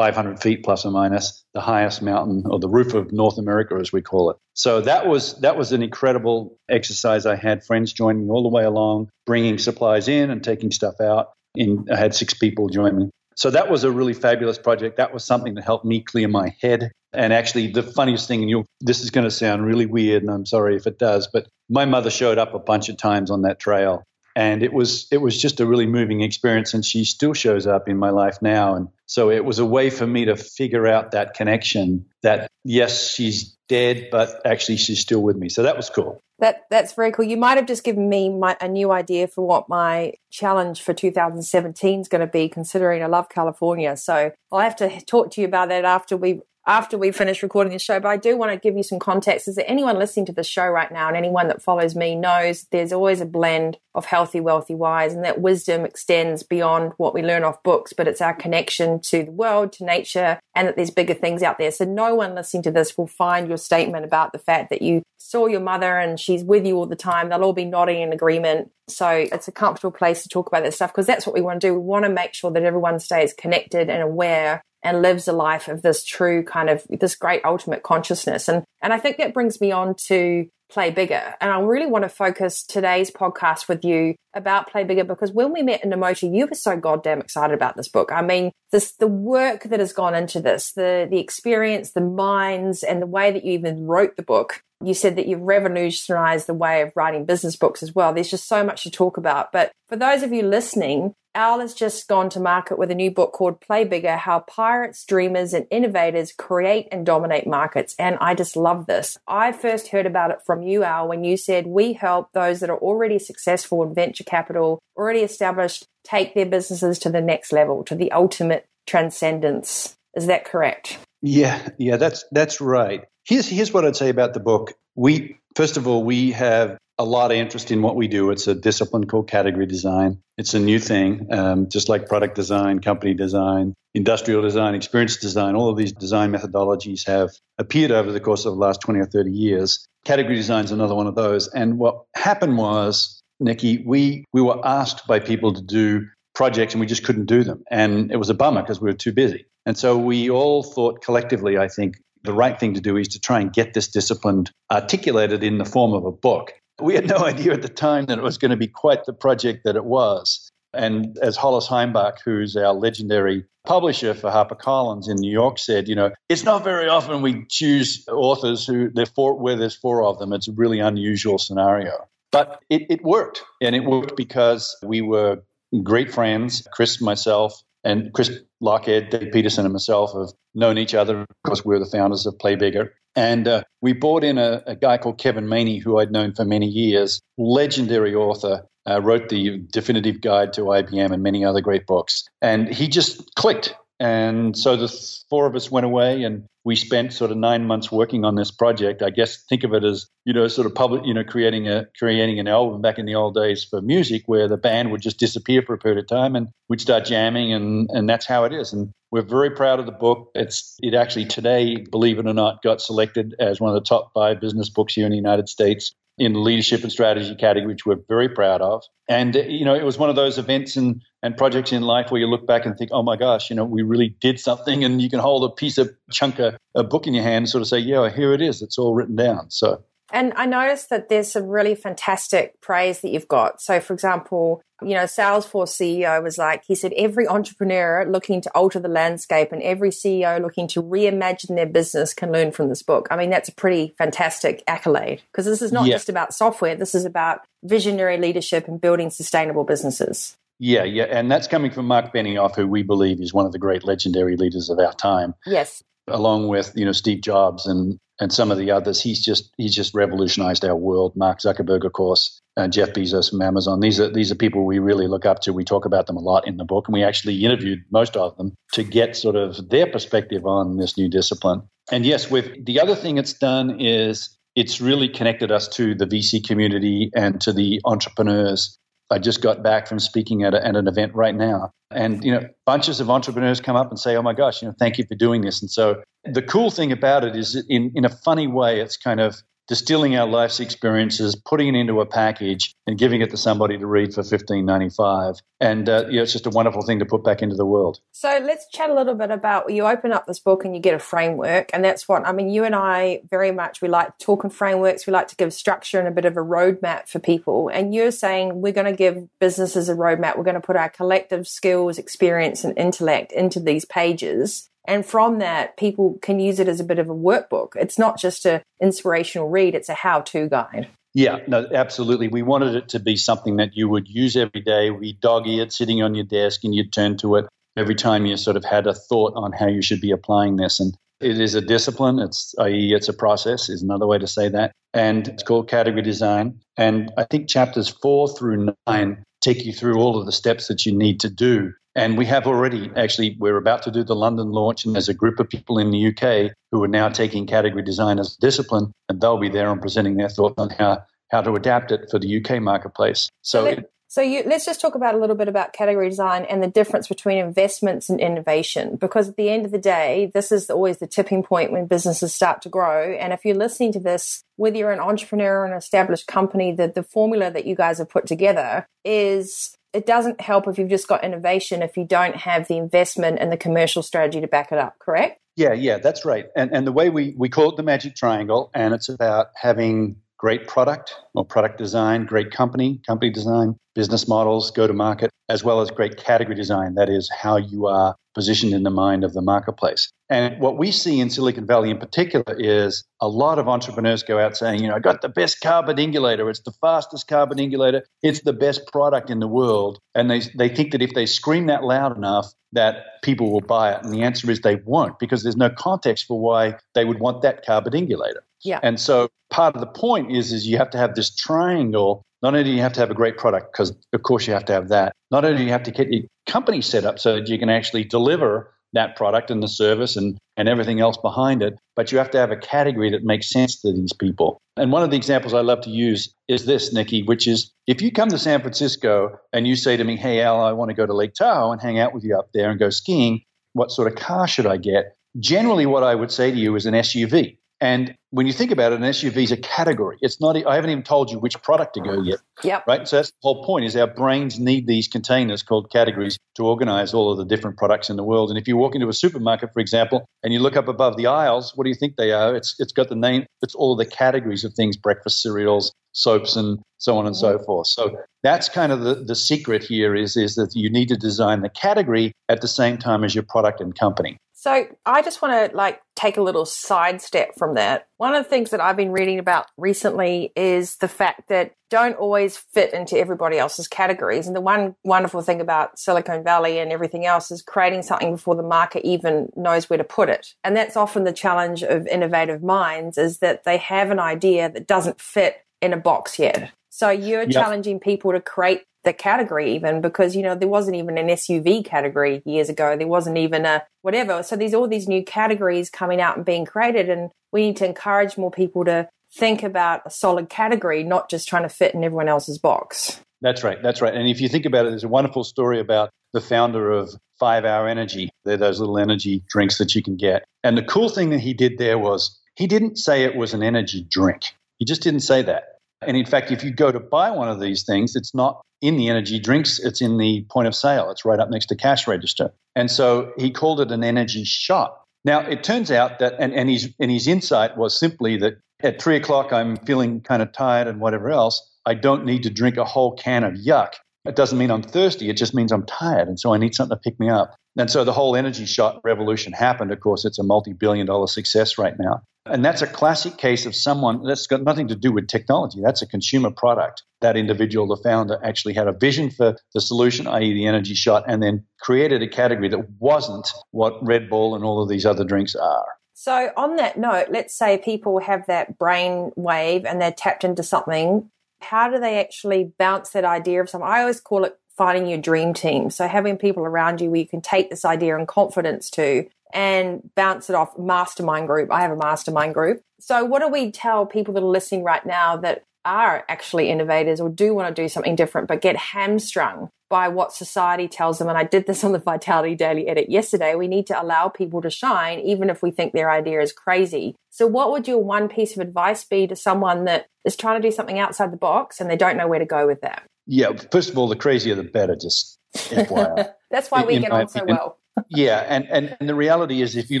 14,500 0.00 0.40
feet 0.40 0.64
plus 0.64 0.86
or 0.86 0.90
minus, 0.90 1.44
the 1.52 1.60
highest 1.60 2.00
mountain 2.00 2.44
or 2.46 2.58
the 2.58 2.68
roof 2.68 2.94
of 2.94 3.12
North 3.12 3.38
America, 3.38 3.76
as 3.78 3.92
we 3.92 4.00
call 4.00 4.30
it. 4.30 4.36
So 4.54 4.80
that 4.80 5.06
was 5.06 5.38
that 5.40 5.56
was 5.56 5.72
an 5.72 5.82
incredible 5.82 6.56
exercise. 6.68 7.26
I 7.26 7.36
had 7.36 7.64
friends 7.64 7.92
joining 7.92 8.24
me 8.24 8.30
all 8.30 8.42
the 8.42 8.48
way 8.48 8.64
along, 8.64 9.10
bringing 9.26 9.58
supplies 9.58 10.08
in 10.08 10.30
and 10.30 10.42
taking 10.42 10.70
stuff 10.70 11.00
out. 11.00 11.32
In, 11.54 11.86
I 11.92 11.96
had 11.96 12.14
six 12.14 12.32
people 12.32 12.68
join 12.68 12.96
me. 12.96 13.10
So 13.36 13.50
that 13.50 13.70
was 13.70 13.84
a 13.84 13.90
really 13.90 14.12
fabulous 14.12 14.58
project. 14.58 14.96
That 14.96 15.12
was 15.12 15.24
something 15.24 15.54
that 15.54 15.64
helped 15.64 15.84
me 15.84 16.00
clear 16.00 16.28
my 16.28 16.54
head. 16.60 16.92
And 17.12 17.32
actually, 17.32 17.68
the 17.68 17.82
funniest 17.82 18.28
thing, 18.28 18.40
and 18.42 18.50
you 18.50 18.64
this 18.80 19.00
is 19.00 19.10
going 19.10 19.24
to 19.24 19.30
sound 19.30 19.66
really 19.66 19.86
weird, 19.86 20.22
and 20.22 20.30
I'm 20.30 20.46
sorry 20.46 20.76
if 20.76 20.86
it 20.86 20.98
does, 20.98 21.28
but 21.32 21.46
my 21.68 21.84
mother 21.84 22.10
showed 22.10 22.38
up 22.38 22.54
a 22.54 22.58
bunch 22.58 22.88
of 22.88 22.96
times 22.96 23.30
on 23.30 23.42
that 23.42 23.58
trail 23.58 24.04
and 24.36 24.62
it 24.62 24.72
was 24.72 25.06
it 25.10 25.18
was 25.18 25.36
just 25.40 25.60
a 25.60 25.66
really 25.66 25.86
moving 25.86 26.22
experience 26.22 26.74
and 26.74 26.84
she 26.84 27.04
still 27.04 27.34
shows 27.34 27.66
up 27.66 27.88
in 27.88 27.96
my 27.96 28.10
life 28.10 28.40
now. 28.40 28.74
And 28.74 28.88
so 29.06 29.30
it 29.30 29.44
was 29.44 29.58
a 29.58 29.66
way 29.66 29.90
for 29.90 30.06
me 30.06 30.24
to 30.26 30.36
figure 30.36 30.86
out 30.86 31.12
that 31.12 31.34
connection 31.34 32.06
that 32.22 32.50
yes 32.64 33.08
she's 33.08 33.56
dead 33.68 34.08
but 34.10 34.40
actually 34.44 34.76
she's 34.76 35.00
still 35.00 35.20
with 35.22 35.36
me. 35.36 35.48
So 35.48 35.62
that 35.62 35.76
was 35.76 35.90
cool. 35.90 36.20
That 36.38 36.62
that's 36.70 36.94
very 36.94 37.12
cool. 37.12 37.24
You 37.24 37.36
might 37.36 37.56
have 37.56 37.66
just 37.66 37.84
given 37.84 38.08
me 38.08 38.30
my, 38.30 38.56
a 38.60 38.68
new 38.68 38.92
idea 38.92 39.28
for 39.28 39.46
what 39.46 39.68
my 39.68 40.14
challenge 40.30 40.80
for 40.82 40.94
2017 40.94 42.00
is 42.00 42.08
going 42.08 42.20
to 42.20 42.26
be 42.26 42.48
considering 42.48 43.02
i 43.02 43.06
love 43.06 43.28
california. 43.28 43.96
So 43.96 44.32
i'll 44.52 44.60
have 44.60 44.76
to 44.76 45.00
talk 45.04 45.30
to 45.32 45.40
you 45.40 45.46
about 45.46 45.68
that 45.68 45.84
after 45.84 46.16
we 46.16 46.40
after 46.66 46.98
we 46.98 47.10
finish 47.10 47.42
recording 47.42 47.72
the 47.72 47.78
show, 47.78 47.98
but 47.98 48.08
I 48.08 48.16
do 48.16 48.36
want 48.36 48.52
to 48.52 48.58
give 48.58 48.76
you 48.76 48.82
some 48.82 48.98
context. 48.98 49.48
Is 49.48 49.56
that 49.56 49.68
anyone 49.68 49.98
listening 49.98 50.26
to 50.26 50.32
the 50.32 50.44
show 50.44 50.66
right 50.66 50.90
now 50.92 51.08
and 51.08 51.16
anyone 51.16 51.48
that 51.48 51.62
follows 51.62 51.96
me 51.96 52.14
knows 52.14 52.66
there's 52.70 52.92
always 52.92 53.20
a 53.20 53.26
blend 53.26 53.78
of 53.94 54.06
healthy, 54.06 54.40
wealthy, 54.40 54.74
wise, 54.74 55.12
and 55.12 55.24
that 55.24 55.40
wisdom 55.40 55.84
extends 55.84 56.42
beyond 56.42 56.92
what 56.96 57.14
we 57.14 57.22
learn 57.22 57.44
off 57.44 57.62
books, 57.62 57.92
but 57.92 58.06
it's 58.06 58.20
our 58.20 58.34
connection 58.34 59.00
to 59.00 59.24
the 59.24 59.30
world, 59.32 59.72
to 59.72 59.84
nature, 59.84 60.38
and 60.54 60.68
that 60.68 60.76
there's 60.76 60.90
bigger 60.90 61.14
things 61.14 61.42
out 61.42 61.58
there. 61.58 61.70
So 61.70 61.84
no 61.84 62.14
one 62.14 62.34
listening 62.34 62.62
to 62.64 62.70
this 62.70 62.96
will 62.96 63.06
find 63.06 63.48
your 63.48 63.56
statement 63.56 64.04
about 64.04 64.32
the 64.32 64.38
fact 64.38 64.70
that 64.70 64.82
you 64.82 65.02
saw 65.18 65.46
your 65.46 65.60
mother 65.60 65.98
and 65.98 66.18
she's 66.18 66.44
with 66.44 66.64
you 66.64 66.76
all 66.76 66.86
the 66.86 66.96
time. 66.96 67.28
They'll 67.28 67.44
all 67.44 67.52
be 67.52 67.64
nodding 67.64 68.00
in 68.00 68.12
agreement. 68.12 68.70
So 68.88 69.08
it's 69.08 69.48
a 69.48 69.52
comfortable 69.52 69.92
place 69.92 70.22
to 70.22 70.28
talk 70.28 70.46
about 70.46 70.64
this 70.64 70.76
stuff 70.76 70.92
because 70.92 71.06
that's 71.06 71.26
what 71.26 71.34
we 71.34 71.40
want 71.40 71.60
to 71.60 71.68
do. 71.68 71.74
We 71.74 71.80
want 71.80 72.04
to 72.04 72.10
make 72.10 72.34
sure 72.34 72.50
that 72.50 72.62
everyone 72.62 72.98
stays 73.00 73.32
connected 73.32 73.90
and 73.90 74.02
aware 74.02 74.62
and 74.82 75.02
lives 75.02 75.28
a 75.28 75.32
life 75.32 75.68
of 75.68 75.82
this 75.82 76.04
true 76.04 76.42
kind 76.42 76.70
of 76.70 76.86
this 76.88 77.14
great 77.14 77.44
ultimate 77.44 77.82
consciousness. 77.82 78.48
And 78.48 78.64
and 78.80 78.92
I 78.92 78.98
think 78.98 79.18
that 79.18 79.34
brings 79.34 79.60
me 79.60 79.72
on 79.72 79.94
to 80.06 80.48
play 80.70 80.90
bigger. 80.90 81.34
And 81.40 81.50
I 81.50 81.60
really 81.60 81.86
want 81.86 82.04
to 82.04 82.08
focus 82.08 82.62
today's 82.62 83.10
podcast 83.10 83.68
with 83.68 83.84
you 83.84 84.14
about 84.34 84.70
play 84.70 84.84
bigger 84.84 85.04
because 85.04 85.32
when 85.32 85.52
we 85.52 85.62
met 85.62 85.84
in 85.84 85.90
Emoji, 85.90 86.34
you 86.34 86.46
were 86.46 86.54
so 86.54 86.76
goddamn 86.76 87.20
excited 87.20 87.54
about 87.54 87.76
this 87.76 87.88
book. 87.88 88.10
I 88.12 88.22
mean, 88.22 88.52
this 88.72 88.92
the 88.92 89.08
work 89.08 89.64
that 89.64 89.80
has 89.80 89.92
gone 89.92 90.14
into 90.14 90.40
this, 90.40 90.72
the 90.72 91.06
the 91.10 91.18
experience, 91.18 91.92
the 91.92 92.00
minds, 92.00 92.82
and 92.82 93.02
the 93.02 93.06
way 93.06 93.32
that 93.32 93.44
you 93.44 93.52
even 93.52 93.86
wrote 93.86 94.16
the 94.16 94.22
book. 94.22 94.62
You 94.82 94.94
said 94.94 95.16
that 95.16 95.26
you've 95.26 95.42
revolutionized 95.42 96.46
the 96.46 96.54
way 96.54 96.82
of 96.82 96.92
writing 96.96 97.24
business 97.24 97.56
books 97.56 97.82
as 97.82 97.94
well. 97.94 98.12
There's 98.12 98.30
just 98.30 98.48
so 98.48 98.64
much 98.64 98.82
to 98.84 98.90
talk 98.90 99.16
about. 99.16 99.52
But 99.52 99.72
for 99.88 99.96
those 99.96 100.22
of 100.22 100.32
you 100.32 100.42
listening, 100.42 101.14
Al 101.34 101.60
has 101.60 101.74
just 101.74 102.08
gone 102.08 102.28
to 102.30 102.40
market 102.40 102.78
with 102.78 102.90
a 102.90 102.94
new 102.94 103.10
book 103.10 103.32
called 103.32 103.60
Play 103.60 103.84
Bigger 103.84 104.16
How 104.16 104.40
Pirates, 104.40 105.04
Dreamers, 105.04 105.52
and 105.52 105.66
Innovators 105.70 106.32
Create 106.32 106.88
and 106.90 107.06
Dominate 107.06 107.46
Markets. 107.46 107.94
And 107.98 108.16
I 108.20 108.34
just 108.34 108.56
love 108.56 108.86
this. 108.86 109.16
I 109.28 109.52
first 109.52 109.88
heard 109.88 110.06
about 110.06 110.32
it 110.32 110.38
from 110.44 110.62
you, 110.62 110.82
Al, 110.82 111.08
when 111.08 111.22
you 111.22 111.36
said 111.36 111.66
we 111.66 111.92
help 111.92 112.32
those 112.32 112.60
that 112.60 112.70
are 112.70 112.78
already 112.78 113.18
successful 113.18 113.82
in 113.84 113.94
venture 113.94 114.24
capital, 114.24 114.80
already 114.96 115.20
established, 115.20 115.86
take 116.04 116.34
their 116.34 116.46
businesses 116.46 116.98
to 117.00 117.10
the 117.10 117.20
next 117.20 117.52
level, 117.52 117.84
to 117.84 117.94
the 117.94 118.10
ultimate 118.10 118.66
transcendence. 118.86 119.96
Is 120.16 120.26
that 120.26 120.44
correct? 120.44 120.98
Yeah, 121.22 121.68
yeah, 121.78 121.96
that's 121.96 122.24
that's 122.32 122.60
right. 122.60 123.04
Here's 123.30 123.46
here's 123.46 123.72
what 123.72 123.84
I'd 123.84 123.94
say 123.94 124.08
about 124.08 124.34
the 124.34 124.40
book. 124.40 124.72
We 124.96 125.36
first 125.54 125.76
of 125.76 125.86
all, 125.86 126.02
we 126.02 126.32
have 126.32 126.76
a 126.98 127.04
lot 127.04 127.30
of 127.30 127.36
interest 127.36 127.70
in 127.70 127.80
what 127.80 127.94
we 127.94 128.08
do. 128.08 128.32
It's 128.32 128.48
a 128.48 128.56
discipline 128.56 129.06
called 129.06 129.28
category 129.28 129.66
design. 129.66 130.18
It's 130.36 130.54
a 130.54 130.58
new 130.58 130.80
thing, 130.80 131.28
um, 131.32 131.68
just 131.68 131.88
like 131.88 132.08
product 132.08 132.34
design, 132.34 132.80
company 132.80 133.14
design, 133.14 133.74
industrial 133.94 134.42
design, 134.42 134.74
experience 134.74 135.16
design. 135.18 135.54
All 135.54 135.68
of 135.68 135.76
these 135.76 135.92
design 135.92 136.32
methodologies 136.32 137.06
have 137.06 137.30
appeared 137.56 137.92
over 137.92 138.10
the 138.10 138.18
course 138.18 138.46
of 138.46 138.54
the 138.54 138.58
last 138.58 138.80
20 138.80 138.98
or 138.98 139.06
30 139.06 139.30
years. 139.30 139.86
Category 140.04 140.34
design 140.34 140.64
is 140.64 140.72
another 140.72 140.96
one 140.96 141.06
of 141.06 141.14
those. 141.14 141.46
And 141.46 141.78
what 141.78 142.02
happened 142.16 142.58
was, 142.58 143.22
Nikki, 143.38 143.84
we, 143.86 144.24
we 144.32 144.42
were 144.42 144.60
asked 144.66 145.06
by 145.06 145.20
people 145.20 145.54
to 145.54 145.62
do 145.62 146.04
projects 146.34 146.74
and 146.74 146.80
we 146.80 146.86
just 146.88 147.04
couldn't 147.04 147.26
do 147.26 147.44
them. 147.44 147.62
And 147.70 148.10
it 148.10 148.16
was 148.16 148.28
a 148.28 148.34
bummer 148.34 148.62
because 148.62 148.80
we 148.80 148.90
were 148.90 148.96
too 148.96 149.12
busy. 149.12 149.46
And 149.66 149.78
so 149.78 149.96
we 149.96 150.30
all 150.30 150.64
thought 150.64 151.00
collectively, 151.00 151.56
I 151.56 151.68
think, 151.68 151.94
the 152.22 152.32
right 152.32 152.58
thing 152.58 152.74
to 152.74 152.80
do 152.80 152.96
is 152.96 153.08
to 153.08 153.20
try 153.20 153.40
and 153.40 153.52
get 153.52 153.74
this 153.74 153.88
discipline 153.88 154.46
articulated 154.70 155.42
in 155.42 155.58
the 155.58 155.64
form 155.64 155.92
of 155.92 156.04
a 156.04 156.12
book. 156.12 156.52
We 156.80 156.94
had 156.94 157.08
no 157.08 157.16
idea 157.24 157.52
at 157.52 157.62
the 157.62 157.68
time 157.68 158.06
that 158.06 158.18
it 158.18 158.22
was 158.22 158.38
going 158.38 158.50
to 158.50 158.56
be 158.56 158.68
quite 158.68 159.04
the 159.04 159.12
project 159.12 159.64
that 159.64 159.76
it 159.76 159.84
was. 159.84 160.50
And 160.72 161.18
as 161.18 161.36
Hollis 161.36 161.66
Heimbouch, 161.66 162.18
who's 162.24 162.56
our 162.56 162.72
legendary 162.72 163.44
publisher 163.64 164.14
for 164.14 164.30
HarperCollins 164.30 165.08
in 165.08 165.16
New 165.16 165.30
York, 165.30 165.58
said, 165.58 165.88
you 165.88 165.94
know, 165.94 166.12
it's 166.28 166.44
not 166.44 166.62
very 166.62 166.88
often 166.88 167.22
we 167.22 167.44
choose 167.48 168.06
authors 168.08 168.66
who 168.66 168.90
four, 169.14 169.34
where 169.34 169.56
there's 169.56 169.74
four 169.74 170.04
of 170.04 170.18
them. 170.18 170.32
It's 170.32 170.48
a 170.48 170.52
really 170.52 170.78
unusual 170.78 171.38
scenario. 171.38 172.06
But 172.30 172.62
it, 172.70 172.86
it 172.88 173.02
worked. 173.02 173.42
And 173.60 173.74
it 173.74 173.84
worked 173.84 174.16
because 174.16 174.76
we 174.84 175.00
were 175.00 175.42
great 175.82 176.12
friends, 176.12 176.66
Chris, 176.72 176.98
and 176.98 177.06
myself, 177.06 177.60
and 177.84 178.12
Chris 178.12 178.30
Lochhead, 178.62 179.10
Dave 179.10 179.32
Peterson, 179.32 179.64
and 179.64 179.72
myself 179.72 180.12
have 180.12 180.32
known 180.54 180.78
each 180.78 180.94
other 180.94 181.26
because 181.44 181.64
we're 181.64 181.78
the 181.78 181.86
founders 181.86 182.26
of 182.26 182.38
Play 182.38 182.56
Bigger. 182.56 182.92
And 183.16 183.48
uh, 183.48 183.64
we 183.80 183.92
brought 183.92 184.22
in 184.22 184.38
a, 184.38 184.62
a, 184.66 184.76
guy 184.76 184.96
called 184.96 185.18
Kevin 185.18 185.48
Maney, 185.48 185.78
who 185.78 185.98
I'd 185.98 186.12
known 186.12 186.32
for 186.32 186.44
many 186.44 186.66
years, 186.66 187.20
legendary 187.38 188.14
author, 188.14 188.64
uh, 188.88 189.00
wrote 189.00 189.28
the 189.28 189.58
definitive 189.72 190.20
guide 190.20 190.52
to 190.54 190.62
IBM 190.62 191.12
and 191.12 191.22
many 191.22 191.44
other 191.44 191.60
great 191.60 191.86
books. 191.86 192.24
And 192.40 192.72
he 192.72 192.88
just 192.88 193.34
clicked. 193.34 193.74
And 194.00 194.56
so 194.56 194.76
the 194.76 194.88
four 195.28 195.46
of 195.46 195.54
us 195.54 195.70
went 195.70 195.84
away 195.84 196.22
and 196.22 196.46
we 196.64 196.74
spent 196.74 197.12
sort 197.12 197.30
of 197.30 197.36
nine 197.36 197.66
months 197.66 197.92
working 197.92 198.24
on 198.24 198.34
this 198.34 198.50
project. 198.50 199.02
I 199.02 199.10
guess 199.10 199.44
think 199.44 199.62
of 199.62 199.74
it 199.74 199.84
as, 199.84 200.06
you 200.24 200.32
know, 200.32 200.48
sort 200.48 200.66
of 200.66 200.74
public, 200.74 201.04
you 201.04 201.12
know, 201.12 201.22
creating 201.22 201.68
a 201.68 201.86
creating 201.98 202.40
an 202.40 202.48
album 202.48 202.80
back 202.80 202.98
in 202.98 203.04
the 203.04 203.14
old 203.14 203.34
days 203.34 203.62
for 203.62 203.82
music 203.82 204.22
where 204.24 204.48
the 204.48 204.56
band 204.56 204.90
would 204.90 205.02
just 205.02 205.18
disappear 205.18 205.60
for 205.60 205.74
a 205.74 205.78
period 205.78 205.98
of 205.98 206.08
time 206.08 206.34
and 206.34 206.48
we'd 206.68 206.80
start 206.80 207.04
jamming 207.04 207.52
and 207.52 207.90
and 207.92 208.08
that's 208.08 208.24
how 208.24 208.44
it 208.44 208.54
is. 208.54 208.72
And 208.72 208.90
we're 209.10 209.22
very 209.22 209.50
proud 209.50 209.80
of 209.80 209.86
the 209.86 209.92
book. 209.92 210.30
It's 210.34 210.76
it 210.82 210.94
actually 210.94 211.26
today, 211.26 211.76
believe 211.76 212.18
it 212.18 212.26
or 212.26 212.34
not, 212.34 212.62
got 212.62 212.80
selected 212.80 213.34
as 213.38 213.60
one 213.60 213.68
of 213.68 213.74
the 213.74 213.86
top 213.86 214.12
five 214.14 214.40
business 214.40 214.70
books 214.70 214.94
here 214.94 215.04
in 215.04 215.10
the 215.10 215.16
United 215.16 215.48
States 215.50 215.92
in 216.18 216.44
leadership 216.44 216.82
and 216.82 216.92
strategy 216.92 217.34
category, 217.34 217.72
which 217.72 217.86
we're 217.86 218.00
very 218.08 218.28
proud 218.28 218.60
of. 218.60 218.82
And 219.08 219.34
you 219.34 219.64
know, 219.64 219.74
it 219.74 219.84
was 219.84 219.98
one 219.98 220.10
of 220.10 220.16
those 220.16 220.38
events 220.38 220.76
and 220.76 221.02
and 221.22 221.36
projects 221.36 221.72
in 221.72 221.82
life 221.82 222.10
where 222.10 222.20
you 222.20 222.26
look 222.26 222.46
back 222.46 222.64
and 222.64 222.76
think, 222.76 222.90
oh 222.92 223.02
my 223.02 223.16
gosh, 223.16 223.50
you 223.50 223.56
know, 223.56 223.64
we 223.64 223.82
really 223.82 224.16
did 224.20 224.38
something, 224.40 224.84
and 224.84 225.02
you 225.02 225.10
can 225.10 225.18
hold 225.18 225.44
a 225.44 225.54
piece 225.54 225.78
of 225.78 225.90
chunk 226.10 226.38
of 226.38 226.56
a 226.74 226.84
book 226.84 227.06
in 227.06 227.14
your 227.14 227.24
hand 227.24 227.42
and 227.42 227.48
sort 227.48 227.62
of 227.62 227.68
say, 227.68 227.78
yeah, 227.78 228.08
here 228.10 228.32
it 228.32 228.40
is. 228.40 228.62
It's 228.62 228.78
all 228.78 228.94
written 228.94 229.16
down. 229.16 229.50
So 229.50 229.82
And 230.12 230.32
I 230.36 230.46
noticed 230.46 230.90
that 230.90 231.08
there's 231.08 231.32
some 231.32 231.46
really 231.46 231.74
fantastic 231.74 232.60
praise 232.60 233.00
that 233.00 233.10
you've 233.10 233.28
got. 233.28 233.60
So, 233.60 233.80
for 233.80 233.92
example, 233.92 234.62
you 234.82 234.94
know, 234.94 235.04
Salesforce 235.04 235.76
CEO 235.76 236.22
was 236.22 236.38
like, 236.38 236.64
he 236.66 236.74
said, 236.74 236.92
every 236.96 237.28
entrepreneur 237.28 238.06
looking 238.08 238.40
to 238.40 238.50
alter 238.54 238.80
the 238.80 238.88
landscape 238.88 239.52
and 239.52 239.62
every 239.62 239.90
CEO 239.90 240.40
looking 240.40 240.66
to 240.68 240.82
reimagine 240.82 241.54
their 241.54 241.66
business 241.66 242.14
can 242.14 242.32
learn 242.32 242.50
from 242.52 242.68
this 242.68 242.82
book. 242.82 243.08
I 243.10 243.16
mean, 243.16 243.30
that's 243.30 243.48
a 243.48 243.54
pretty 243.54 243.94
fantastic 243.98 244.62
accolade 244.66 245.22
because 245.30 245.44
this 245.44 245.62
is 245.62 245.72
not 245.72 245.86
yeah. 245.86 245.94
just 245.94 246.08
about 246.08 246.32
software. 246.32 246.74
This 246.74 246.94
is 246.94 247.04
about 247.04 247.42
visionary 247.62 248.16
leadership 248.16 248.68
and 248.68 248.80
building 248.80 249.10
sustainable 249.10 249.64
businesses. 249.64 250.36
Yeah, 250.58 250.84
yeah. 250.84 251.04
And 251.04 251.30
that's 251.30 251.46
coming 251.46 251.70
from 251.70 251.86
Mark 251.86 252.12
Benioff, 252.12 252.54
who 252.54 252.66
we 252.66 252.82
believe 252.82 253.20
is 253.20 253.32
one 253.32 253.46
of 253.46 253.52
the 253.52 253.58
great 253.58 253.84
legendary 253.84 254.36
leaders 254.36 254.68
of 254.68 254.78
our 254.78 254.92
time. 254.92 255.34
Yes. 255.46 255.82
Along 256.06 256.48
with, 256.48 256.72
you 256.74 256.84
know, 256.84 256.92
Steve 256.92 257.22
Jobs 257.22 257.66
and 257.66 257.98
and 258.20 258.32
some 258.32 258.50
of 258.50 258.58
the 258.58 258.70
others. 258.70 259.00
He's 259.00 259.24
just 259.24 259.52
he's 259.56 259.74
just 259.74 259.94
revolutionized 259.94 260.64
our 260.64 260.76
world. 260.76 261.16
Mark 261.16 261.40
Zuckerberg, 261.40 261.84
of 261.84 261.92
course, 261.92 262.40
and 262.56 262.72
Jeff 262.72 262.90
Bezos 262.90 263.30
from 263.30 263.42
Amazon. 263.42 263.80
These 263.80 263.98
are 263.98 264.10
these 264.10 264.30
are 264.30 264.36
people 264.36 264.64
we 264.64 264.78
really 264.78 265.08
look 265.08 265.26
up 265.26 265.40
to. 265.40 265.52
We 265.52 265.64
talk 265.64 265.84
about 265.84 266.06
them 266.06 266.16
a 266.16 266.20
lot 266.20 266.46
in 266.46 266.58
the 266.58 266.64
book, 266.64 266.86
and 266.86 266.92
we 266.92 267.02
actually 267.02 267.44
interviewed 267.44 267.80
most 267.90 268.16
of 268.16 268.36
them 268.36 268.54
to 268.74 268.84
get 268.84 269.16
sort 269.16 269.36
of 269.36 269.70
their 269.70 269.86
perspective 269.86 270.46
on 270.46 270.76
this 270.76 270.96
new 270.96 271.08
discipline. 271.08 271.62
And 271.90 272.04
yes, 272.06 272.30
with 272.30 272.64
the 272.64 272.80
other 272.80 272.94
thing 272.94 273.18
it's 273.18 273.32
done 273.32 273.80
is 273.80 274.36
it's 274.56 274.80
really 274.80 275.08
connected 275.08 275.50
us 275.50 275.68
to 275.68 275.94
the 275.94 276.06
VC 276.06 276.46
community 276.46 277.10
and 277.14 277.40
to 277.40 277.52
the 277.52 277.80
entrepreneurs. 277.84 278.78
I 279.10 279.18
just 279.18 279.42
got 279.42 279.62
back 279.62 279.86
from 279.86 279.98
speaking 279.98 280.44
at, 280.44 280.54
a, 280.54 280.64
at 280.64 280.76
an 280.76 280.86
event 280.86 281.14
right 281.14 281.34
now, 281.34 281.72
and 281.90 282.22
you 282.24 282.32
know, 282.32 282.48
bunches 282.64 283.00
of 283.00 283.10
entrepreneurs 283.10 283.60
come 283.60 283.76
up 283.76 283.90
and 283.90 283.98
say, 283.98 284.16
"Oh 284.16 284.22
my 284.22 284.32
gosh, 284.32 284.62
you 284.62 284.68
know, 284.68 284.74
thank 284.78 284.98
you 284.98 285.04
for 285.04 285.14
doing 285.14 285.42
this." 285.42 285.60
And 285.60 285.70
so 285.70 286.02
the 286.24 286.42
cool 286.42 286.70
thing 286.70 286.92
about 286.92 287.24
it 287.24 287.34
is, 287.36 287.56
in 287.68 287.92
in 287.94 288.04
a 288.04 288.08
funny 288.08 288.46
way, 288.46 288.80
it's 288.80 288.96
kind 288.96 289.20
of 289.20 289.42
distilling 289.70 290.16
our 290.16 290.26
life's 290.26 290.58
experiences, 290.58 291.36
putting 291.36 291.74
it 291.74 291.78
into 291.78 292.00
a 292.00 292.06
package, 292.06 292.74
and 292.88 292.98
giving 292.98 293.20
it 293.20 293.30
to 293.30 293.36
somebody 293.36 293.78
to 293.78 293.86
read 293.86 294.12
for 294.12 294.24
fifteen 294.24 294.66
ninety 294.66 294.90
five. 294.90 295.36
And 295.60 295.88
uh, 295.88 296.06
it's 296.08 296.32
just 296.32 296.46
a 296.46 296.50
wonderful 296.50 296.82
thing 296.82 296.98
to 296.98 297.04
put 297.06 297.22
back 297.22 297.40
into 297.40 297.54
the 297.54 297.66
world. 297.66 298.00
So 298.12 298.40
let's 298.42 298.66
chat 298.70 298.90
a 298.90 298.94
little 298.94 299.14
bit 299.14 299.30
about 299.30 299.70
you 299.72 299.86
open 299.86 300.12
up 300.12 300.26
this 300.26 300.40
book 300.40 300.64
and 300.64 300.74
you 300.74 300.80
get 300.80 300.94
a 300.94 300.98
framework, 300.98 301.70
and 301.72 301.84
that's 301.84 302.08
what 302.08 302.26
I 302.26 302.32
mean. 302.32 302.50
You 302.50 302.64
and 302.64 302.74
I 302.74 303.20
very 303.30 303.52
much 303.52 303.80
we 303.80 303.88
like 303.88 304.18
talking 304.18 304.50
frameworks. 304.50 305.06
We 305.06 305.12
like 305.12 305.28
to 305.28 305.36
give 305.36 305.52
structure 305.52 306.00
and 306.00 306.08
a 306.08 306.10
bit 306.10 306.24
of 306.24 306.36
a 306.36 306.40
roadmap 306.40 307.08
for 307.08 307.20
people. 307.20 307.68
And 307.68 307.94
you're 307.94 308.10
saying 308.10 308.60
we're 308.60 308.72
going 308.72 308.90
to 308.90 308.96
give 308.96 309.28
businesses 309.38 309.88
a 309.88 309.94
roadmap. 309.94 310.36
We're 310.36 310.44
going 310.44 310.54
to 310.54 310.60
put 310.60 310.76
our 310.76 310.88
collective 310.88 311.46
skills, 311.46 311.96
experience, 311.96 312.64
and 312.64 312.76
intellect 312.76 313.30
into 313.30 313.60
these 313.60 313.84
pages 313.84 314.69
and 314.86 315.04
from 315.04 315.38
that, 315.38 315.76
people 315.76 316.18
can 316.22 316.40
use 316.40 316.58
it 316.58 316.68
as 316.68 316.80
a 316.80 316.84
bit 316.84 316.98
of 316.98 317.08
a 317.08 317.14
workbook. 317.14 317.76
It's 317.76 317.98
not 317.98 318.18
just 318.18 318.46
an 318.46 318.62
inspirational 318.80 319.48
read, 319.48 319.74
it's 319.74 319.88
a 319.88 319.94
how 319.94 320.20
to 320.20 320.48
guide. 320.48 320.88
Yeah, 321.12 321.38
no, 321.48 321.66
absolutely. 321.74 322.28
We 322.28 322.42
wanted 322.42 322.76
it 322.76 322.88
to 322.90 323.00
be 323.00 323.16
something 323.16 323.56
that 323.56 323.76
you 323.76 323.88
would 323.88 324.08
use 324.08 324.36
every 324.36 324.60
day, 324.60 324.90
We 324.90 325.14
dog 325.14 325.48
eared, 325.48 325.72
sitting 325.72 326.02
on 326.02 326.14
your 326.14 326.24
desk, 326.24 326.62
and 326.62 326.74
you'd 326.74 326.92
turn 326.92 327.16
to 327.18 327.36
it 327.36 327.46
every 327.76 327.94
time 327.94 328.26
you 328.26 328.36
sort 328.36 328.56
of 328.56 328.64
had 328.64 328.86
a 328.86 328.94
thought 328.94 329.32
on 329.34 329.52
how 329.52 329.66
you 329.66 329.82
should 329.82 330.00
be 330.00 330.12
applying 330.12 330.56
this. 330.56 330.78
And 330.78 330.96
it 331.20 331.40
is 331.40 331.54
a 331.54 331.60
discipline, 331.60 332.18
it's 332.18 332.54
i.e., 332.58 332.94
it's 332.94 333.08
a 333.08 333.12
process, 333.12 333.68
is 333.68 333.82
another 333.82 334.06
way 334.06 334.18
to 334.18 334.26
say 334.26 334.48
that. 334.48 334.72
And 334.94 335.28
it's 335.28 335.42
called 335.42 335.68
category 335.68 336.02
design. 336.02 336.60
And 336.76 337.12
I 337.16 337.24
think 337.24 337.48
chapters 337.48 337.88
four 337.88 338.28
through 338.28 338.74
nine 338.86 339.22
take 339.40 339.64
you 339.64 339.72
through 339.72 339.96
all 339.96 340.18
of 340.18 340.26
the 340.26 340.32
steps 340.32 340.68
that 340.68 340.86
you 340.86 340.96
need 340.96 341.20
to 341.20 341.30
do 341.30 341.72
and 341.94 342.16
we 342.16 342.24
have 342.26 342.46
already, 342.46 342.90
actually, 342.96 343.36
we're 343.38 343.56
about 343.56 343.82
to 343.82 343.90
do 343.90 344.04
the 344.04 344.14
London 344.14 344.50
launch, 344.52 344.84
and 344.84 344.94
there's 344.94 345.08
a 345.08 345.14
group 345.14 345.40
of 345.40 345.48
people 345.48 345.78
in 345.78 345.90
the 345.90 346.08
UK 346.08 346.52
who 346.70 346.82
are 346.84 346.88
now 346.88 347.08
taking 347.08 347.46
category 347.46 347.82
design 347.82 348.18
as 348.18 348.36
a 348.36 348.40
discipline, 348.40 348.92
and 349.08 349.20
they'll 349.20 349.38
be 349.38 349.48
there 349.48 349.70
and 349.70 349.80
presenting 349.80 350.16
their 350.16 350.28
thoughts 350.28 350.54
on 350.58 350.70
how, 350.70 351.02
how 351.30 351.40
to 351.40 351.52
adapt 351.54 351.90
it 351.90 352.08
for 352.10 352.18
the 352.18 352.42
UK 352.42 352.62
marketplace. 352.62 353.28
So, 353.42 353.74
so, 353.74 353.82
so 354.06 354.22
you, 354.22 354.42
let's 354.46 354.66
just 354.66 354.80
talk 354.80 354.94
about 354.94 355.14
a 355.14 355.18
little 355.18 355.36
bit 355.36 355.48
about 355.48 355.72
category 355.72 356.08
design 356.08 356.44
and 356.44 356.62
the 356.62 356.68
difference 356.68 357.08
between 357.08 357.38
investments 357.38 358.08
and 358.08 358.20
innovation, 358.20 358.96
because 358.96 359.28
at 359.28 359.36
the 359.36 359.48
end 359.48 359.64
of 359.64 359.72
the 359.72 359.78
day, 359.78 360.30
this 360.32 360.52
is 360.52 360.70
always 360.70 360.98
the 360.98 361.06
tipping 361.08 361.42
point 361.42 361.72
when 361.72 361.86
businesses 361.86 362.34
start 362.34 362.62
to 362.62 362.68
grow. 362.68 363.12
And 363.12 363.32
if 363.32 363.44
you're 363.44 363.56
listening 363.56 363.92
to 363.94 364.00
this, 364.00 364.42
whether 364.56 364.76
you're 364.76 364.92
an 364.92 365.00
entrepreneur 365.00 365.60
or 365.60 365.64
an 365.64 365.72
established 365.72 366.28
company, 366.28 366.72
the, 366.72 366.86
the 366.88 367.02
formula 367.02 367.50
that 367.50 367.66
you 367.66 367.74
guys 367.74 367.98
have 367.98 368.10
put 368.10 368.26
together 368.26 368.86
is 369.04 369.76
it 369.92 370.06
doesn't 370.06 370.40
help 370.40 370.68
if 370.68 370.78
you've 370.78 370.88
just 370.88 371.08
got 371.08 371.24
innovation 371.24 371.82
if 371.82 371.96
you 371.96 372.04
don't 372.04 372.36
have 372.36 372.68
the 372.68 372.76
investment 372.76 373.38
and 373.40 373.50
the 373.50 373.56
commercial 373.56 374.02
strategy 374.02 374.40
to 374.40 374.46
back 374.46 374.72
it 374.72 374.78
up, 374.78 374.98
correct? 374.98 375.40
Yeah, 375.56 375.72
yeah, 375.72 375.98
that's 375.98 376.24
right. 376.24 376.46
And 376.56 376.70
and 376.72 376.86
the 376.86 376.92
way 376.92 377.10
we, 377.10 377.34
we 377.36 377.48
call 377.48 377.70
it 377.70 377.76
the 377.76 377.82
magic 377.82 378.14
triangle, 378.14 378.70
and 378.72 378.94
it's 378.94 379.08
about 379.08 379.48
having 379.54 380.16
great 380.40 380.66
product 380.66 381.14
or 381.34 381.44
product 381.44 381.76
design, 381.76 382.24
great 382.24 382.50
company, 382.50 382.98
company 383.06 383.30
design, 383.30 383.76
business 383.94 384.26
models, 384.26 384.70
go 384.70 384.86
to 384.86 384.94
market, 384.94 385.30
as 385.50 385.62
well 385.62 385.82
as 385.82 385.90
great 385.90 386.16
category 386.16 386.56
design. 386.56 386.94
That 386.94 387.10
is 387.10 387.30
how 387.30 387.58
you 387.58 387.86
are 387.86 388.16
positioned 388.34 388.72
in 388.72 388.82
the 388.82 388.90
mind 388.90 389.22
of 389.22 389.34
the 389.34 389.42
marketplace. 389.42 390.10
And 390.30 390.58
what 390.58 390.78
we 390.78 390.92
see 390.92 391.20
in 391.20 391.28
Silicon 391.28 391.66
Valley 391.66 391.90
in 391.90 391.98
particular 391.98 392.44
is 392.58 393.04
a 393.20 393.28
lot 393.28 393.58
of 393.58 393.68
entrepreneurs 393.68 394.22
go 394.22 394.38
out 394.38 394.56
saying, 394.56 394.80
you 394.82 394.88
know, 394.88 394.94
I 394.94 395.00
got 395.00 395.20
the 395.20 395.28
best 395.28 395.60
carbon 395.60 395.98
ingulator. 395.98 396.48
It's 396.48 396.60
the 396.60 396.72
fastest 396.80 397.28
carbon 397.28 397.58
ingulator. 397.58 398.02
It's 398.22 398.40
the 398.40 398.52
best 398.54 398.86
product 398.90 399.28
in 399.28 399.40
the 399.40 399.48
world. 399.48 399.98
And 400.14 400.30
they, 400.30 400.40
they 400.56 400.68
think 400.68 400.92
that 400.92 401.02
if 401.02 401.12
they 401.14 401.26
scream 401.26 401.66
that 401.66 401.84
loud 401.84 402.16
enough, 402.16 402.46
that 402.72 403.20
people 403.22 403.52
will 403.52 403.60
buy 403.60 403.92
it. 403.92 404.04
And 404.04 404.14
the 404.14 404.22
answer 404.22 404.50
is 404.50 404.60
they 404.60 404.76
won't 404.76 405.18
because 405.18 405.42
there's 405.42 405.56
no 405.56 405.70
context 405.70 406.26
for 406.26 406.40
why 406.40 406.76
they 406.94 407.04
would 407.04 407.18
want 407.18 407.42
that 407.42 407.66
carbon 407.66 407.92
ingulator. 407.92 408.42
Yeah. 408.64 408.80
And 408.82 409.00
so 409.00 409.28
part 409.50 409.74
of 409.74 409.80
the 409.80 409.86
point 409.86 410.34
is 410.34 410.52
is 410.52 410.66
you 410.66 410.78
have 410.78 410.90
to 410.90 410.98
have 410.98 411.14
this 411.14 411.34
triangle. 411.34 412.22
Not 412.42 412.54
only 412.54 412.64
do 412.64 412.70
you 412.70 412.80
have 412.80 412.92
to 412.94 413.00
have 413.00 413.10
a 413.10 413.14
great 413.14 413.36
product, 413.36 413.72
because 413.72 413.94
of 414.12 414.22
course 414.22 414.46
you 414.46 414.52
have 414.52 414.64
to 414.66 414.72
have 414.72 414.88
that. 414.88 415.14
Not 415.30 415.44
only 415.44 415.58
do 415.58 415.64
you 415.64 415.70
have 415.70 415.82
to 415.84 415.90
get 415.90 416.12
your 416.12 416.22
company 416.46 416.80
set 416.80 417.04
up 417.04 417.18
so 417.18 417.36
that 417.36 417.48
you 417.48 417.58
can 417.58 417.68
actually 417.68 418.04
deliver 418.04 418.72
that 418.92 419.16
product 419.16 419.50
and 419.50 419.62
the 419.62 419.68
service 419.68 420.16
and, 420.16 420.36
and 420.56 420.68
everything 420.68 421.00
else 421.00 421.16
behind 421.16 421.62
it, 421.62 421.78
but 421.94 422.10
you 422.10 422.18
have 422.18 422.30
to 422.30 422.38
have 422.38 422.50
a 422.50 422.56
category 422.56 423.10
that 423.10 423.22
makes 423.22 423.48
sense 423.48 423.80
to 423.80 423.92
these 423.92 424.12
people. 424.12 424.60
And 424.76 424.90
one 424.90 425.02
of 425.02 425.10
the 425.10 425.16
examples 425.16 425.54
I 425.54 425.60
love 425.60 425.80
to 425.82 425.90
use 425.90 426.32
is 426.48 426.66
this, 426.66 426.92
Nikki, 426.92 427.22
which 427.22 427.46
is 427.46 427.70
if 427.86 428.02
you 428.02 428.10
come 428.10 428.30
to 428.30 428.38
San 428.38 428.60
Francisco 428.60 429.38
and 429.52 429.66
you 429.66 429.76
say 429.76 429.96
to 429.96 430.04
me, 430.04 430.16
Hey, 430.16 430.40
Al, 430.40 430.60
I 430.60 430.72
want 430.72 430.88
to 430.88 430.94
go 430.94 431.06
to 431.06 431.14
Lake 431.14 431.34
Tahoe 431.34 431.72
and 431.72 431.80
hang 431.80 431.98
out 431.98 432.14
with 432.14 432.24
you 432.24 432.36
up 432.36 432.48
there 432.52 432.70
and 432.70 432.80
go 432.80 432.90
skiing, 432.90 433.42
what 433.74 433.92
sort 433.92 434.08
of 434.08 434.16
car 434.16 434.48
should 434.48 434.66
I 434.66 434.76
get? 434.76 435.14
Generally, 435.38 435.86
what 435.86 436.02
I 436.02 436.14
would 436.14 436.32
say 436.32 436.50
to 436.50 436.56
you 436.56 436.74
is 436.74 436.86
an 436.86 436.94
SUV. 436.94 437.58
And 437.80 438.14
when 438.30 438.46
you 438.46 438.52
think 438.52 438.70
about 438.70 438.92
it, 438.92 438.96
an 438.96 439.02
SUV 439.02 439.42
is 439.42 439.52
a 439.52 439.56
category. 439.56 440.18
It's 440.20 440.40
not. 440.40 440.54
I 440.66 440.74
haven't 440.74 440.90
even 440.90 441.02
told 441.02 441.30
you 441.30 441.38
which 441.38 441.60
product 441.62 441.94
to 441.94 442.00
go 442.00 442.20
yet. 442.22 442.38
Yep. 442.62 442.84
Right. 442.86 443.08
So 443.08 443.16
that's 443.16 443.30
the 443.30 443.36
whole 443.42 443.64
point. 443.64 443.86
Is 443.86 443.96
our 443.96 444.06
brains 444.06 444.58
need 444.58 444.86
these 444.86 445.08
containers 445.08 445.62
called 445.62 445.90
categories 445.90 446.38
to 446.56 446.66
organize 446.66 447.14
all 447.14 447.32
of 447.32 447.38
the 447.38 447.44
different 447.44 447.78
products 447.78 448.10
in 448.10 448.16
the 448.16 448.24
world. 448.24 448.50
And 448.50 448.58
if 448.58 448.68
you 448.68 448.76
walk 448.76 448.94
into 448.94 449.08
a 449.08 449.14
supermarket, 449.14 449.72
for 449.72 449.80
example, 449.80 450.26
and 450.42 450.52
you 450.52 450.60
look 450.60 450.76
up 450.76 450.88
above 450.88 451.16
the 451.16 451.26
aisles, 451.26 451.72
what 451.74 451.84
do 451.84 451.90
you 451.90 451.96
think 451.96 452.16
they 452.16 452.32
are? 452.32 452.54
It's 452.54 452.76
it's 452.78 452.92
got 452.92 453.08
the 453.08 453.16
name. 453.16 453.46
It's 453.62 453.74
all 453.74 453.92
of 453.92 453.98
the 453.98 454.06
categories 454.06 454.64
of 454.64 454.74
things: 454.74 454.98
breakfast 454.98 455.40
cereals, 455.42 455.92
soaps, 456.12 456.56
and 456.56 456.78
so 456.98 457.16
on 457.16 457.26
and 457.26 457.36
so 457.36 457.56
mm-hmm. 457.56 457.64
forth. 457.64 457.86
So 457.86 458.14
that's 458.42 458.68
kind 458.68 458.92
of 458.92 459.00
the, 459.00 459.14
the 459.14 459.34
secret 459.34 459.82
here 459.82 460.14
is 460.14 460.36
is 460.36 460.54
that 460.56 460.72
you 460.74 460.90
need 460.90 461.08
to 461.08 461.16
design 461.16 461.62
the 461.62 461.70
category 461.70 462.32
at 462.50 462.60
the 462.60 462.68
same 462.68 462.98
time 462.98 463.24
as 463.24 463.34
your 463.34 463.44
product 463.44 463.80
and 463.80 463.98
company. 463.98 464.36
So 464.60 464.86
I 465.06 465.22
just 465.22 465.40
want 465.40 465.70
to 465.70 465.74
like 465.74 466.02
take 466.16 466.36
a 466.36 466.42
little 466.42 466.66
sidestep 466.66 467.56
from 467.56 467.76
that. 467.76 468.08
One 468.18 468.34
of 468.34 468.44
the 468.44 468.50
things 468.50 468.68
that 468.70 468.80
I've 468.82 468.94
been 468.96 469.10
reading 469.10 469.38
about 469.38 469.64
recently 469.78 470.52
is 470.54 470.96
the 470.96 471.08
fact 471.08 471.48
that 471.48 471.72
don't 471.88 472.14
always 472.16 472.58
fit 472.58 472.92
into 472.92 473.16
everybody 473.16 473.56
else's 473.56 473.88
categories. 473.88 474.46
And 474.46 474.54
the 474.54 474.60
one 474.60 474.96
wonderful 475.02 475.40
thing 475.40 475.62
about 475.62 475.98
Silicon 475.98 476.44
Valley 476.44 476.78
and 476.78 476.92
everything 476.92 477.24
else 477.24 477.50
is 477.50 477.62
creating 477.62 478.02
something 478.02 478.32
before 478.32 478.54
the 478.54 478.62
market 478.62 479.02
even 479.02 479.48
knows 479.56 479.88
where 479.88 479.96
to 479.96 480.04
put 480.04 480.28
it. 480.28 480.52
And 480.62 480.76
that's 480.76 480.94
often 480.94 481.24
the 481.24 481.32
challenge 481.32 481.82
of 481.82 482.06
innovative 482.06 482.62
minds 482.62 483.16
is 483.16 483.38
that 483.38 483.64
they 483.64 483.78
have 483.78 484.10
an 484.10 484.20
idea 484.20 484.70
that 484.70 484.86
doesn't 484.86 485.22
fit 485.22 485.64
in 485.80 485.94
a 485.94 485.96
box 485.96 486.38
yet. 486.38 486.70
So 486.90 487.08
you're 487.08 487.42
yep. 487.42 487.50
challenging 487.50 488.00
people 488.00 488.32
to 488.32 488.40
create 488.40 488.82
the 489.04 489.12
category 489.12 489.74
even 489.74 490.00
because 490.00 490.36
you 490.36 490.42
know 490.42 490.54
there 490.54 490.68
wasn't 490.68 490.96
even 490.96 491.16
an 491.16 491.28
SUV 491.28 491.84
category 491.84 492.42
years 492.44 492.68
ago. 492.68 492.96
There 492.96 493.06
wasn't 493.06 493.38
even 493.38 493.64
a 493.64 493.82
whatever. 494.02 494.42
So 494.42 494.56
there's 494.56 494.74
all 494.74 494.88
these 494.88 495.08
new 495.08 495.24
categories 495.24 495.88
coming 495.88 496.20
out 496.20 496.36
and 496.36 496.44
being 496.44 496.66
created 496.66 497.08
and 497.08 497.30
we 497.52 497.62
need 497.62 497.76
to 497.78 497.86
encourage 497.86 498.36
more 498.36 498.50
people 498.50 498.84
to 498.84 499.08
think 499.32 499.62
about 499.62 500.02
a 500.04 500.10
solid 500.10 500.50
category 500.50 501.02
not 501.02 501.30
just 501.30 501.48
trying 501.48 501.62
to 501.62 501.68
fit 501.68 501.94
in 501.94 502.04
everyone 502.04 502.28
else's 502.28 502.58
box. 502.58 503.20
That's 503.40 503.64
right. 503.64 503.82
That's 503.82 504.02
right. 504.02 504.14
And 504.14 504.28
if 504.28 504.40
you 504.40 504.48
think 504.48 504.66
about 504.66 504.86
it 504.86 504.90
there's 504.90 505.04
a 505.04 505.08
wonderful 505.08 505.44
story 505.44 505.80
about 505.80 506.10
the 506.34 506.40
founder 506.40 506.90
of 506.90 507.14
5 507.38 507.64
hour 507.64 507.88
energy. 507.88 508.28
They're 508.44 508.58
those 508.58 508.80
little 508.80 508.98
energy 508.98 509.42
drinks 509.48 509.78
that 509.78 509.94
you 509.94 510.02
can 510.02 510.16
get. 510.16 510.44
And 510.62 510.76
the 510.76 510.82
cool 510.82 511.08
thing 511.08 511.30
that 511.30 511.40
he 511.40 511.54
did 511.54 511.78
there 511.78 511.98
was 511.98 512.38
he 512.56 512.66
didn't 512.66 512.96
say 512.96 513.24
it 513.24 513.36
was 513.36 513.54
an 513.54 513.62
energy 513.62 514.06
drink. 514.10 514.42
He 514.76 514.84
just 514.84 515.02
didn't 515.02 515.20
say 515.20 515.42
that 515.42 515.79
and 516.06 516.16
in 516.16 516.24
fact, 516.26 516.50
if 516.50 516.64
you 516.64 516.72
go 516.72 516.90
to 516.90 517.00
buy 517.00 517.30
one 517.30 517.48
of 517.48 517.60
these 517.60 517.84
things, 517.84 518.16
it's 518.16 518.34
not 518.34 518.60
in 518.80 518.96
the 518.96 519.08
energy 519.08 519.38
drinks, 519.38 519.78
it's 519.78 520.00
in 520.00 520.16
the 520.16 520.46
point 520.50 520.66
of 520.66 520.74
sale. 520.74 521.10
It's 521.10 521.24
right 521.24 521.38
up 521.38 521.50
next 521.50 521.66
to 521.66 521.76
cash 521.76 522.06
register. 522.06 522.50
And 522.74 522.90
so 522.90 523.32
he 523.36 523.50
called 523.50 523.80
it 523.80 523.92
an 523.92 524.02
energy 524.02 524.44
shot. 524.44 524.96
Now, 525.24 525.40
it 525.40 525.62
turns 525.62 525.90
out 525.90 526.18
that, 526.18 526.34
and, 526.38 526.54
and, 526.54 526.70
his, 526.70 526.94
and 526.98 527.10
his 527.10 527.26
insight 527.26 527.76
was 527.76 527.98
simply 527.98 528.38
that 528.38 528.54
at 528.82 529.00
three 529.00 529.16
o'clock 529.16 529.52
I'm 529.52 529.76
feeling 529.78 530.22
kind 530.22 530.40
of 530.40 530.52
tired 530.52 530.86
and 530.88 531.00
whatever 531.00 531.30
else, 531.30 531.62
I 531.84 531.94
don't 531.94 532.24
need 532.24 532.42
to 532.44 532.50
drink 532.50 532.78
a 532.78 532.84
whole 532.84 533.14
can 533.16 533.44
of 533.44 533.54
yuck. 533.54 533.92
It 534.24 534.36
doesn't 534.36 534.56
mean 534.56 534.70
I'm 534.70 534.82
thirsty. 534.82 535.28
It 535.28 535.36
just 535.36 535.54
means 535.54 535.72
I'm 535.72 535.84
tired. 535.84 536.28
And 536.28 536.40
so 536.40 536.54
I 536.54 536.58
need 536.58 536.74
something 536.74 536.96
to 536.96 537.00
pick 537.00 537.18
me 537.20 537.28
up. 537.28 537.54
And 537.78 537.90
so 537.90 538.04
the 538.04 538.12
whole 538.12 538.36
energy 538.36 538.66
shot 538.66 539.00
revolution 539.04 539.52
happened. 539.52 539.92
Of 539.92 540.00
course, 540.00 540.24
it's 540.24 540.38
a 540.38 540.42
multi 540.42 540.72
billion 540.72 541.06
dollar 541.06 541.26
success 541.26 541.78
right 541.78 541.94
now. 541.98 542.22
And 542.46 542.64
that's 542.64 542.82
a 542.82 542.86
classic 542.86 543.36
case 543.36 543.66
of 543.66 543.76
someone 543.76 544.24
that's 544.24 544.46
got 544.46 544.62
nothing 544.62 544.88
to 544.88 544.96
do 544.96 545.12
with 545.12 545.28
technology. 545.28 545.80
That's 545.82 546.02
a 546.02 546.06
consumer 546.06 546.50
product. 546.50 547.02
That 547.20 547.36
individual, 547.36 547.86
the 547.86 548.02
founder, 548.02 548.38
actually 548.42 548.74
had 548.74 548.88
a 548.88 548.92
vision 548.92 549.30
for 549.30 549.56
the 549.74 549.80
solution, 549.80 550.26
i.e., 550.26 550.54
the 550.54 550.66
energy 550.66 550.94
shot, 550.94 551.24
and 551.28 551.42
then 551.42 551.64
created 551.80 552.22
a 552.22 552.28
category 552.28 552.68
that 552.70 552.90
wasn't 552.98 553.52
what 553.72 554.02
Red 554.02 554.30
Bull 554.30 554.54
and 554.54 554.64
all 554.64 554.82
of 554.82 554.88
these 554.88 555.04
other 555.04 555.22
drinks 555.22 555.54
are. 555.54 555.86
So, 556.14 556.50
on 556.56 556.76
that 556.76 556.98
note, 556.98 557.26
let's 557.30 557.54
say 557.54 557.78
people 557.78 558.20
have 558.20 558.46
that 558.46 558.78
brain 558.78 559.32
wave 559.36 559.84
and 559.84 560.00
they're 560.00 560.12
tapped 560.12 560.44
into 560.44 560.62
something. 560.62 561.30
How 561.60 561.90
do 561.90 562.00
they 562.00 562.18
actually 562.18 562.72
bounce 562.78 563.10
that 563.10 563.24
idea 563.24 563.60
of 563.60 563.68
something? 563.68 563.88
I 563.88 564.00
always 564.00 564.20
call 564.20 564.44
it 564.44 564.58
finding 564.80 565.06
your 565.06 565.20
dream 565.20 565.52
team. 565.52 565.90
So 565.90 566.08
having 566.08 566.38
people 566.38 566.64
around 566.64 567.02
you 567.02 567.10
where 567.10 567.20
you 567.20 567.28
can 567.28 567.42
take 567.42 567.68
this 567.68 567.84
idea 567.84 568.16
and 568.16 568.26
confidence 568.26 568.88
to 568.92 569.26
and 569.52 570.08
bounce 570.14 570.48
it 570.48 570.56
off 570.56 570.78
mastermind 570.78 571.48
group. 571.48 571.70
I 571.70 571.82
have 571.82 571.90
a 571.90 571.96
mastermind 571.96 572.54
group. 572.54 572.80
So 572.98 573.22
what 573.26 573.40
do 573.40 573.48
we 573.48 573.72
tell 573.72 574.06
people 574.06 574.32
that 574.32 574.42
are 574.42 574.46
listening 574.46 574.82
right 574.82 575.04
now 575.04 575.36
that 575.36 575.64
are 575.84 576.24
actually 576.30 576.70
innovators 576.70 577.20
or 577.20 577.28
do 577.28 577.52
want 577.52 577.74
to 577.74 577.82
do 577.82 577.90
something 577.90 578.16
different 578.16 578.48
but 578.48 578.62
get 578.62 578.76
hamstrung 578.76 579.68
by 579.90 580.08
what 580.08 580.32
society 580.32 580.88
tells 580.88 581.18
them 581.18 581.28
and 581.28 581.36
I 581.36 581.44
did 581.44 581.66
this 581.66 581.84
on 581.84 581.92
the 581.92 581.98
Vitality 581.98 582.54
Daily 582.54 582.88
edit 582.88 583.10
yesterday. 583.10 583.54
We 583.54 583.68
need 583.68 583.86
to 583.88 584.00
allow 584.00 584.28
people 584.28 584.62
to 584.62 584.70
shine 584.70 585.20
even 585.20 585.50
if 585.50 585.62
we 585.62 585.70
think 585.70 585.92
their 585.92 586.10
idea 586.10 586.40
is 586.40 586.54
crazy. 586.54 587.16
So 587.28 587.46
what 587.46 587.70
would 587.70 587.86
your 587.86 587.98
one 587.98 588.28
piece 588.28 588.56
of 588.56 588.62
advice 588.62 589.04
be 589.04 589.26
to 589.26 589.36
someone 589.36 589.84
that 589.84 590.06
is 590.24 590.36
trying 590.36 590.60
to 590.60 590.66
do 590.66 590.72
something 590.72 590.98
outside 590.98 591.32
the 591.32 591.36
box 591.36 591.80
and 591.80 591.90
they 591.90 591.96
don't 591.96 592.16
know 592.16 592.28
where 592.28 592.38
to 592.38 592.46
go 592.46 592.66
with 592.66 592.80
that? 592.80 593.02
Yeah, 593.30 593.52
first 593.70 593.90
of 593.90 593.96
all, 593.96 594.08
the 594.08 594.16
crazier 594.16 594.56
the 594.56 594.64
better. 594.64 594.96
Just 594.96 595.38
FYI. 595.54 596.32
That's 596.50 596.68
why 596.68 596.82
we 596.84 596.94
in 596.94 597.02
get 597.02 597.12
on 597.12 597.28
so 597.28 597.44
well. 597.46 597.78
yeah, 598.08 598.44
and, 598.48 598.68
and, 598.68 598.96
and 598.98 599.08
the 599.08 599.14
reality 599.14 599.62
is, 599.62 599.76
if 599.76 599.88
you 599.88 600.00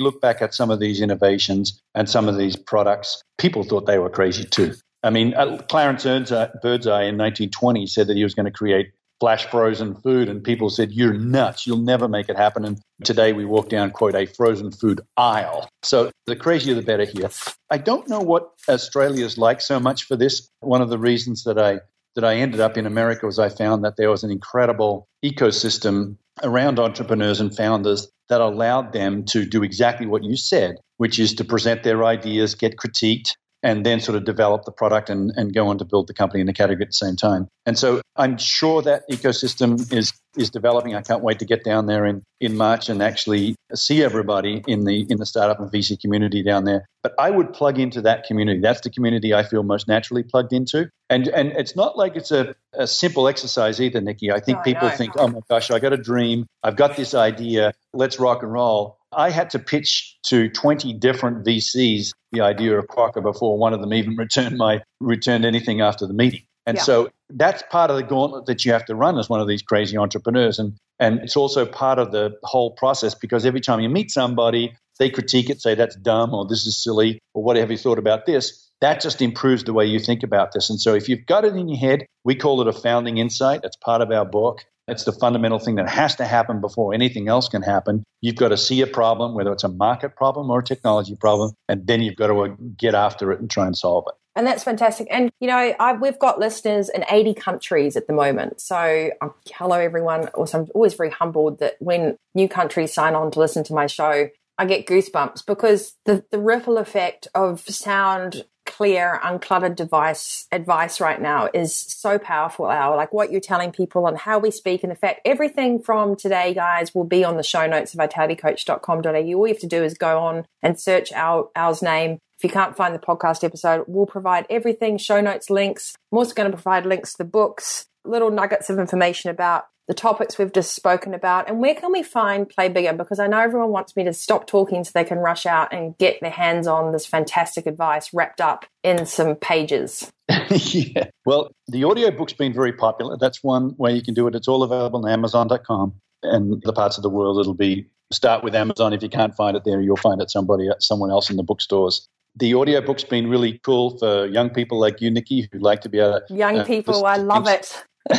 look 0.00 0.20
back 0.20 0.42
at 0.42 0.52
some 0.52 0.68
of 0.68 0.80
these 0.80 1.00
innovations 1.00 1.80
and 1.94 2.10
some 2.10 2.28
of 2.28 2.36
these 2.36 2.56
products, 2.56 3.22
people 3.38 3.62
thought 3.62 3.86
they 3.86 3.98
were 3.98 4.10
crazy 4.10 4.44
too. 4.44 4.74
I 5.04 5.10
mean, 5.10 5.34
uh, 5.34 5.58
Clarence 5.68 6.02
Birdseye 6.02 7.04
in 7.04 7.16
1920 7.16 7.86
said 7.86 8.08
that 8.08 8.16
he 8.16 8.24
was 8.24 8.34
going 8.34 8.46
to 8.46 8.50
create 8.50 8.90
flash 9.20 9.46
frozen 9.46 9.94
food, 9.94 10.28
and 10.28 10.42
people 10.42 10.68
said, 10.68 10.90
You're 10.90 11.12
nuts. 11.12 11.68
You'll 11.68 11.78
never 11.78 12.08
make 12.08 12.28
it 12.28 12.36
happen. 12.36 12.64
And 12.64 12.80
today 13.04 13.32
we 13.32 13.44
walk 13.44 13.68
down, 13.68 13.92
quote, 13.92 14.16
a 14.16 14.26
frozen 14.26 14.72
food 14.72 15.02
aisle. 15.16 15.68
So 15.84 16.10
the 16.26 16.34
crazier 16.34 16.74
the 16.74 16.82
better 16.82 17.04
here. 17.04 17.30
I 17.70 17.78
don't 17.78 18.08
know 18.08 18.20
what 18.20 18.50
Australia's 18.68 19.38
like 19.38 19.60
so 19.60 19.78
much 19.78 20.04
for 20.04 20.16
this. 20.16 20.48
One 20.60 20.82
of 20.82 20.88
the 20.88 20.98
reasons 20.98 21.44
that 21.44 21.58
I 21.58 21.80
that 22.14 22.24
I 22.24 22.36
ended 22.36 22.60
up 22.60 22.76
in 22.76 22.86
America 22.86 23.26
was 23.26 23.38
I 23.38 23.48
found 23.48 23.84
that 23.84 23.96
there 23.96 24.10
was 24.10 24.24
an 24.24 24.30
incredible 24.30 25.08
ecosystem 25.24 26.16
around 26.42 26.78
entrepreneurs 26.78 27.40
and 27.40 27.54
founders 27.54 28.08
that 28.28 28.40
allowed 28.40 28.92
them 28.92 29.24
to 29.26 29.44
do 29.44 29.62
exactly 29.62 30.06
what 30.06 30.24
you 30.24 30.36
said, 30.36 30.76
which 30.96 31.18
is 31.18 31.34
to 31.34 31.44
present 31.44 31.82
their 31.82 32.04
ideas, 32.04 32.54
get 32.54 32.76
critiqued, 32.76 33.32
and 33.62 33.84
then 33.84 34.00
sort 34.00 34.16
of 34.16 34.24
develop 34.24 34.64
the 34.64 34.72
product 34.72 35.10
and, 35.10 35.32
and 35.36 35.54
go 35.54 35.68
on 35.68 35.78
to 35.78 35.84
build 35.84 36.06
the 36.06 36.14
company 36.14 36.40
in 36.40 36.46
the 36.46 36.52
category 36.52 36.82
at 36.82 36.88
the 36.88 36.92
same 36.92 37.16
time. 37.16 37.48
And 37.66 37.78
so 37.78 38.00
I'm 38.16 38.38
sure 38.38 38.82
that 38.82 39.02
ecosystem 39.10 39.92
is 39.92 40.12
is 40.36 40.50
developing. 40.50 40.94
I 40.94 41.02
can't 41.02 41.22
wait 41.22 41.40
to 41.40 41.44
get 41.44 41.64
down 41.64 41.86
there 41.86 42.06
in, 42.06 42.22
in 42.40 42.56
March 42.56 42.88
and 42.88 43.02
actually 43.02 43.56
see 43.74 44.02
everybody 44.02 44.62
in 44.66 44.84
the 44.84 45.06
in 45.08 45.18
the 45.18 45.26
startup 45.26 45.58
and 45.58 45.70
VC 45.70 46.00
community 46.00 46.42
down 46.42 46.64
there. 46.64 46.86
But 47.02 47.14
I 47.18 47.30
would 47.30 47.52
plug 47.52 47.78
into 47.78 48.00
that 48.02 48.24
community. 48.24 48.60
That's 48.60 48.80
the 48.80 48.90
community 48.90 49.34
I 49.34 49.42
feel 49.42 49.62
most 49.62 49.88
naturally 49.88 50.22
plugged 50.22 50.52
into. 50.52 50.88
And 51.08 51.28
and 51.28 51.52
it's 51.52 51.74
not 51.74 51.96
like 51.96 52.16
it's 52.16 52.30
a, 52.30 52.54
a 52.74 52.86
simple 52.86 53.28
exercise 53.28 53.80
either, 53.80 54.00
Nikki. 54.00 54.30
I 54.30 54.40
think 54.40 54.58
oh, 54.58 54.62
people 54.62 54.88
think, 54.90 55.14
oh 55.16 55.28
my 55.28 55.40
gosh, 55.48 55.70
I 55.70 55.78
got 55.78 55.92
a 55.92 55.98
dream. 55.98 56.46
I've 56.62 56.76
got 56.76 56.96
this 56.96 57.14
idea. 57.14 57.74
Let's 57.92 58.20
rock 58.20 58.42
and 58.42 58.52
roll. 58.52 58.99
I 59.12 59.30
had 59.30 59.50
to 59.50 59.58
pitch 59.58 60.16
to 60.26 60.48
20 60.48 60.92
different 60.94 61.44
VCs 61.44 62.12
the 62.32 62.42
idea 62.42 62.78
of 62.78 62.86
Quokka 62.86 63.22
before 63.22 63.58
one 63.58 63.72
of 63.72 63.80
them 63.80 63.92
even 63.92 64.16
returned 64.18 64.56
my 64.56 64.82
returned 65.00 65.44
anything 65.44 65.80
after 65.80 66.06
the 66.06 66.14
meeting. 66.14 66.42
And 66.66 66.76
yeah. 66.76 66.82
so 66.82 67.10
that's 67.30 67.62
part 67.70 67.90
of 67.90 67.96
the 67.96 68.02
gauntlet 68.02 68.46
that 68.46 68.64
you 68.64 68.72
have 68.72 68.84
to 68.86 68.94
run 68.94 69.18
as 69.18 69.28
one 69.28 69.40
of 69.40 69.48
these 69.48 69.62
crazy 69.62 69.96
entrepreneurs. 69.96 70.58
And 70.58 70.76
and 70.98 71.18
it's 71.20 71.36
also 71.36 71.64
part 71.64 71.98
of 71.98 72.12
the 72.12 72.36
whole 72.42 72.72
process 72.72 73.14
because 73.14 73.46
every 73.46 73.60
time 73.60 73.80
you 73.80 73.88
meet 73.88 74.10
somebody, 74.10 74.74
they 74.98 75.08
critique 75.08 75.48
it, 75.48 75.60
say 75.60 75.74
that's 75.74 75.96
dumb 75.96 76.34
or 76.34 76.46
this 76.46 76.66
is 76.66 76.82
silly 76.82 77.18
or 77.34 77.42
what 77.42 77.56
have 77.56 77.70
you 77.70 77.78
thought 77.78 77.98
about 77.98 78.26
this? 78.26 78.70
That 78.82 79.00
just 79.00 79.20
improves 79.22 79.64
the 79.64 79.72
way 79.72 79.86
you 79.86 79.98
think 79.98 80.22
about 80.22 80.52
this. 80.52 80.70
And 80.70 80.80
so 80.80 80.94
if 80.94 81.08
you've 81.08 81.26
got 81.26 81.44
it 81.44 81.56
in 81.56 81.68
your 81.68 81.78
head, 81.78 82.06
we 82.24 82.34
call 82.34 82.60
it 82.60 82.68
a 82.68 82.72
founding 82.72 83.18
insight. 83.18 83.62
That's 83.62 83.76
part 83.76 84.02
of 84.02 84.10
our 84.10 84.24
book. 84.24 84.64
It's 84.90 85.04
the 85.04 85.12
fundamental 85.12 85.58
thing 85.58 85.76
that 85.76 85.88
has 85.88 86.16
to 86.16 86.24
happen 86.24 86.60
before 86.60 86.92
anything 86.92 87.28
else 87.28 87.48
can 87.48 87.62
happen. 87.62 88.04
You've 88.20 88.36
got 88.36 88.48
to 88.48 88.56
see 88.56 88.80
a 88.82 88.86
problem, 88.86 89.34
whether 89.34 89.52
it's 89.52 89.64
a 89.64 89.68
market 89.68 90.16
problem 90.16 90.50
or 90.50 90.58
a 90.58 90.64
technology 90.64 91.14
problem, 91.14 91.52
and 91.68 91.86
then 91.86 92.02
you've 92.02 92.16
got 92.16 92.26
to 92.26 92.40
uh, 92.40 92.48
get 92.76 92.94
after 92.94 93.30
it 93.32 93.40
and 93.40 93.48
try 93.48 93.66
and 93.66 93.76
solve 93.76 94.04
it. 94.08 94.14
And 94.36 94.46
that's 94.46 94.64
fantastic. 94.64 95.08
And, 95.10 95.30
you 95.40 95.48
know, 95.48 95.74
I, 95.78 95.92
we've 95.94 96.18
got 96.18 96.38
listeners 96.38 96.88
in 96.88 97.04
80 97.10 97.34
countries 97.34 97.96
at 97.96 98.06
the 98.06 98.12
moment. 98.12 98.60
So, 98.60 99.10
um, 99.20 99.34
hello, 99.52 99.76
everyone. 99.76 100.28
Also, 100.28 100.60
I'm 100.60 100.68
always 100.74 100.94
very 100.94 101.10
humbled 101.10 101.58
that 101.60 101.76
when 101.80 102.16
new 102.34 102.48
countries 102.48 102.92
sign 102.92 103.14
on 103.14 103.30
to 103.32 103.40
listen 103.40 103.64
to 103.64 103.74
my 103.74 103.86
show, 103.86 104.28
I 104.58 104.66
get 104.66 104.86
goosebumps 104.86 105.46
because 105.46 105.96
the, 106.04 106.24
the 106.30 106.38
ripple 106.38 106.78
effect 106.78 107.28
of 107.34 107.60
sound 107.60 108.44
clear, 108.70 109.20
uncluttered 109.22 109.76
device 109.76 110.46
advice 110.52 111.00
right 111.00 111.20
now 111.20 111.48
is 111.52 111.74
so 111.74 112.18
powerful, 112.18 112.70
Al. 112.70 112.96
Like 112.96 113.12
what 113.12 113.30
you're 113.30 113.40
telling 113.40 113.72
people 113.72 114.06
and 114.06 114.16
how 114.16 114.38
we 114.38 114.50
speak. 114.50 114.82
And 114.82 114.90
the 114.90 114.96
fact, 114.96 115.20
everything 115.24 115.80
from 115.80 116.16
today, 116.16 116.54
guys, 116.54 116.94
will 116.94 117.04
be 117.04 117.24
on 117.24 117.36
the 117.36 117.42
show 117.42 117.66
notes 117.66 117.94
of 117.94 118.00
vitalitycoach.com.au. 118.00 119.10
All 119.12 119.24
you 119.24 119.46
have 119.46 119.58
to 119.58 119.66
do 119.66 119.82
is 119.82 119.94
go 119.94 120.20
on 120.20 120.46
and 120.62 120.78
search 120.78 121.12
Al, 121.12 121.50
Al's 121.56 121.82
name. 121.82 122.18
If 122.38 122.44
you 122.44 122.50
can't 122.50 122.76
find 122.76 122.94
the 122.94 122.98
podcast 122.98 123.44
episode, 123.44 123.84
we'll 123.86 124.06
provide 124.06 124.46
everything, 124.48 124.96
show 124.96 125.20
notes, 125.20 125.50
links. 125.50 125.94
I'm 126.10 126.18
also 126.18 126.34
going 126.34 126.50
to 126.50 126.56
provide 126.56 126.86
links 126.86 127.12
to 127.12 127.18
the 127.18 127.24
books, 127.24 127.86
little 128.04 128.30
nuggets 128.30 128.70
of 128.70 128.78
information 128.78 129.30
about 129.30 129.64
the 129.90 129.94
topics 129.94 130.38
we've 130.38 130.52
just 130.52 130.76
spoken 130.76 131.14
about, 131.14 131.48
and 131.48 131.58
where 131.58 131.74
can 131.74 131.90
we 131.90 132.04
find 132.04 132.48
Play 132.48 132.68
Bigger? 132.68 132.92
Because 132.92 133.18
I 133.18 133.26
know 133.26 133.40
everyone 133.40 133.70
wants 133.70 133.96
me 133.96 134.04
to 134.04 134.12
stop 134.12 134.46
talking 134.46 134.84
so 134.84 134.92
they 134.94 135.02
can 135.02 135.18
rush 135.18 135.46
out 135.46 135.72
and 135.72 135.98
get 135.98 136.20
their 136.20 136.30
hands 136.30 136.68
on 136.68 136.92
this 136.92 137.06
fantastic 137.06 137.66
advice 137.66 138.14
wrapped 138.14 138.40
up 138.40 138.66
in 138.84 139.04
some 139.04 139.34
pages. 139.34 140.08
yeah. 140.48 141.08
Well, 141.26 141.50
the 141.66 141.84
audiobook's 141.84 142.34
been 142.34 142.52
very 142.52 142.72
popular. 142.72 143.16
That's 143.20 143.42
one 143.42 143.74
way 143.78 143.92
you 143.92 144.00
can 144.00 144.14
do 144.14 144.28
it. 144.28 144.36
It's 144.36 144.46
all 144.46 144.62
available 144.62 145.04
on 145.04 145.10
Amazon.com 145.10 145.94
and 146.22 146.62
the 146.62 146.72
parts 146.72 146.96
of 146.96 147.02
the 147.02 147.10
world 147.10 147.40
it'll 147.40 147.54
be 147.54 147.84
start 148.12 148.44
with 148.44 148.54
Amazon. 148.54 148.92
If 148.92 149.02
you 149.02 149.08
can't 149.08 149.34
find 149.34 149.56
it 149.56 149.64
there, 149.64 149.80
you'll 149.80 149.96
find 149.96 150.22
it 150.22 150.30
somebody 150.30 150.68
someone 150.78 151.10
else 151.10 151.30
in 151.30 151.36
the 151.36 151.42
bookstores. 151.42 152.06
The 152.36 152.54
audiobook's 152.54 153.02
been 153.02 153.28
really 153.28 153.58
cool 153.64 153.98
for 153.98 154.26
young 154.26 154.50
people 154.50 154.78
like 154.78 155.00
you, 155.00 155.10
Nikki, 155.10 155.48
who 155.50 155.58
like 155.58 155.80
to 155.80 155.88
be 155.88 155.98
able 155.98 156.20
to. 156.28 156.34
Young 156.34 156.60
uh, 156.60 156.64
people, 156.64 157.04
I 157.04 157.16
love 157.16 157.48
it. 157.48 157.82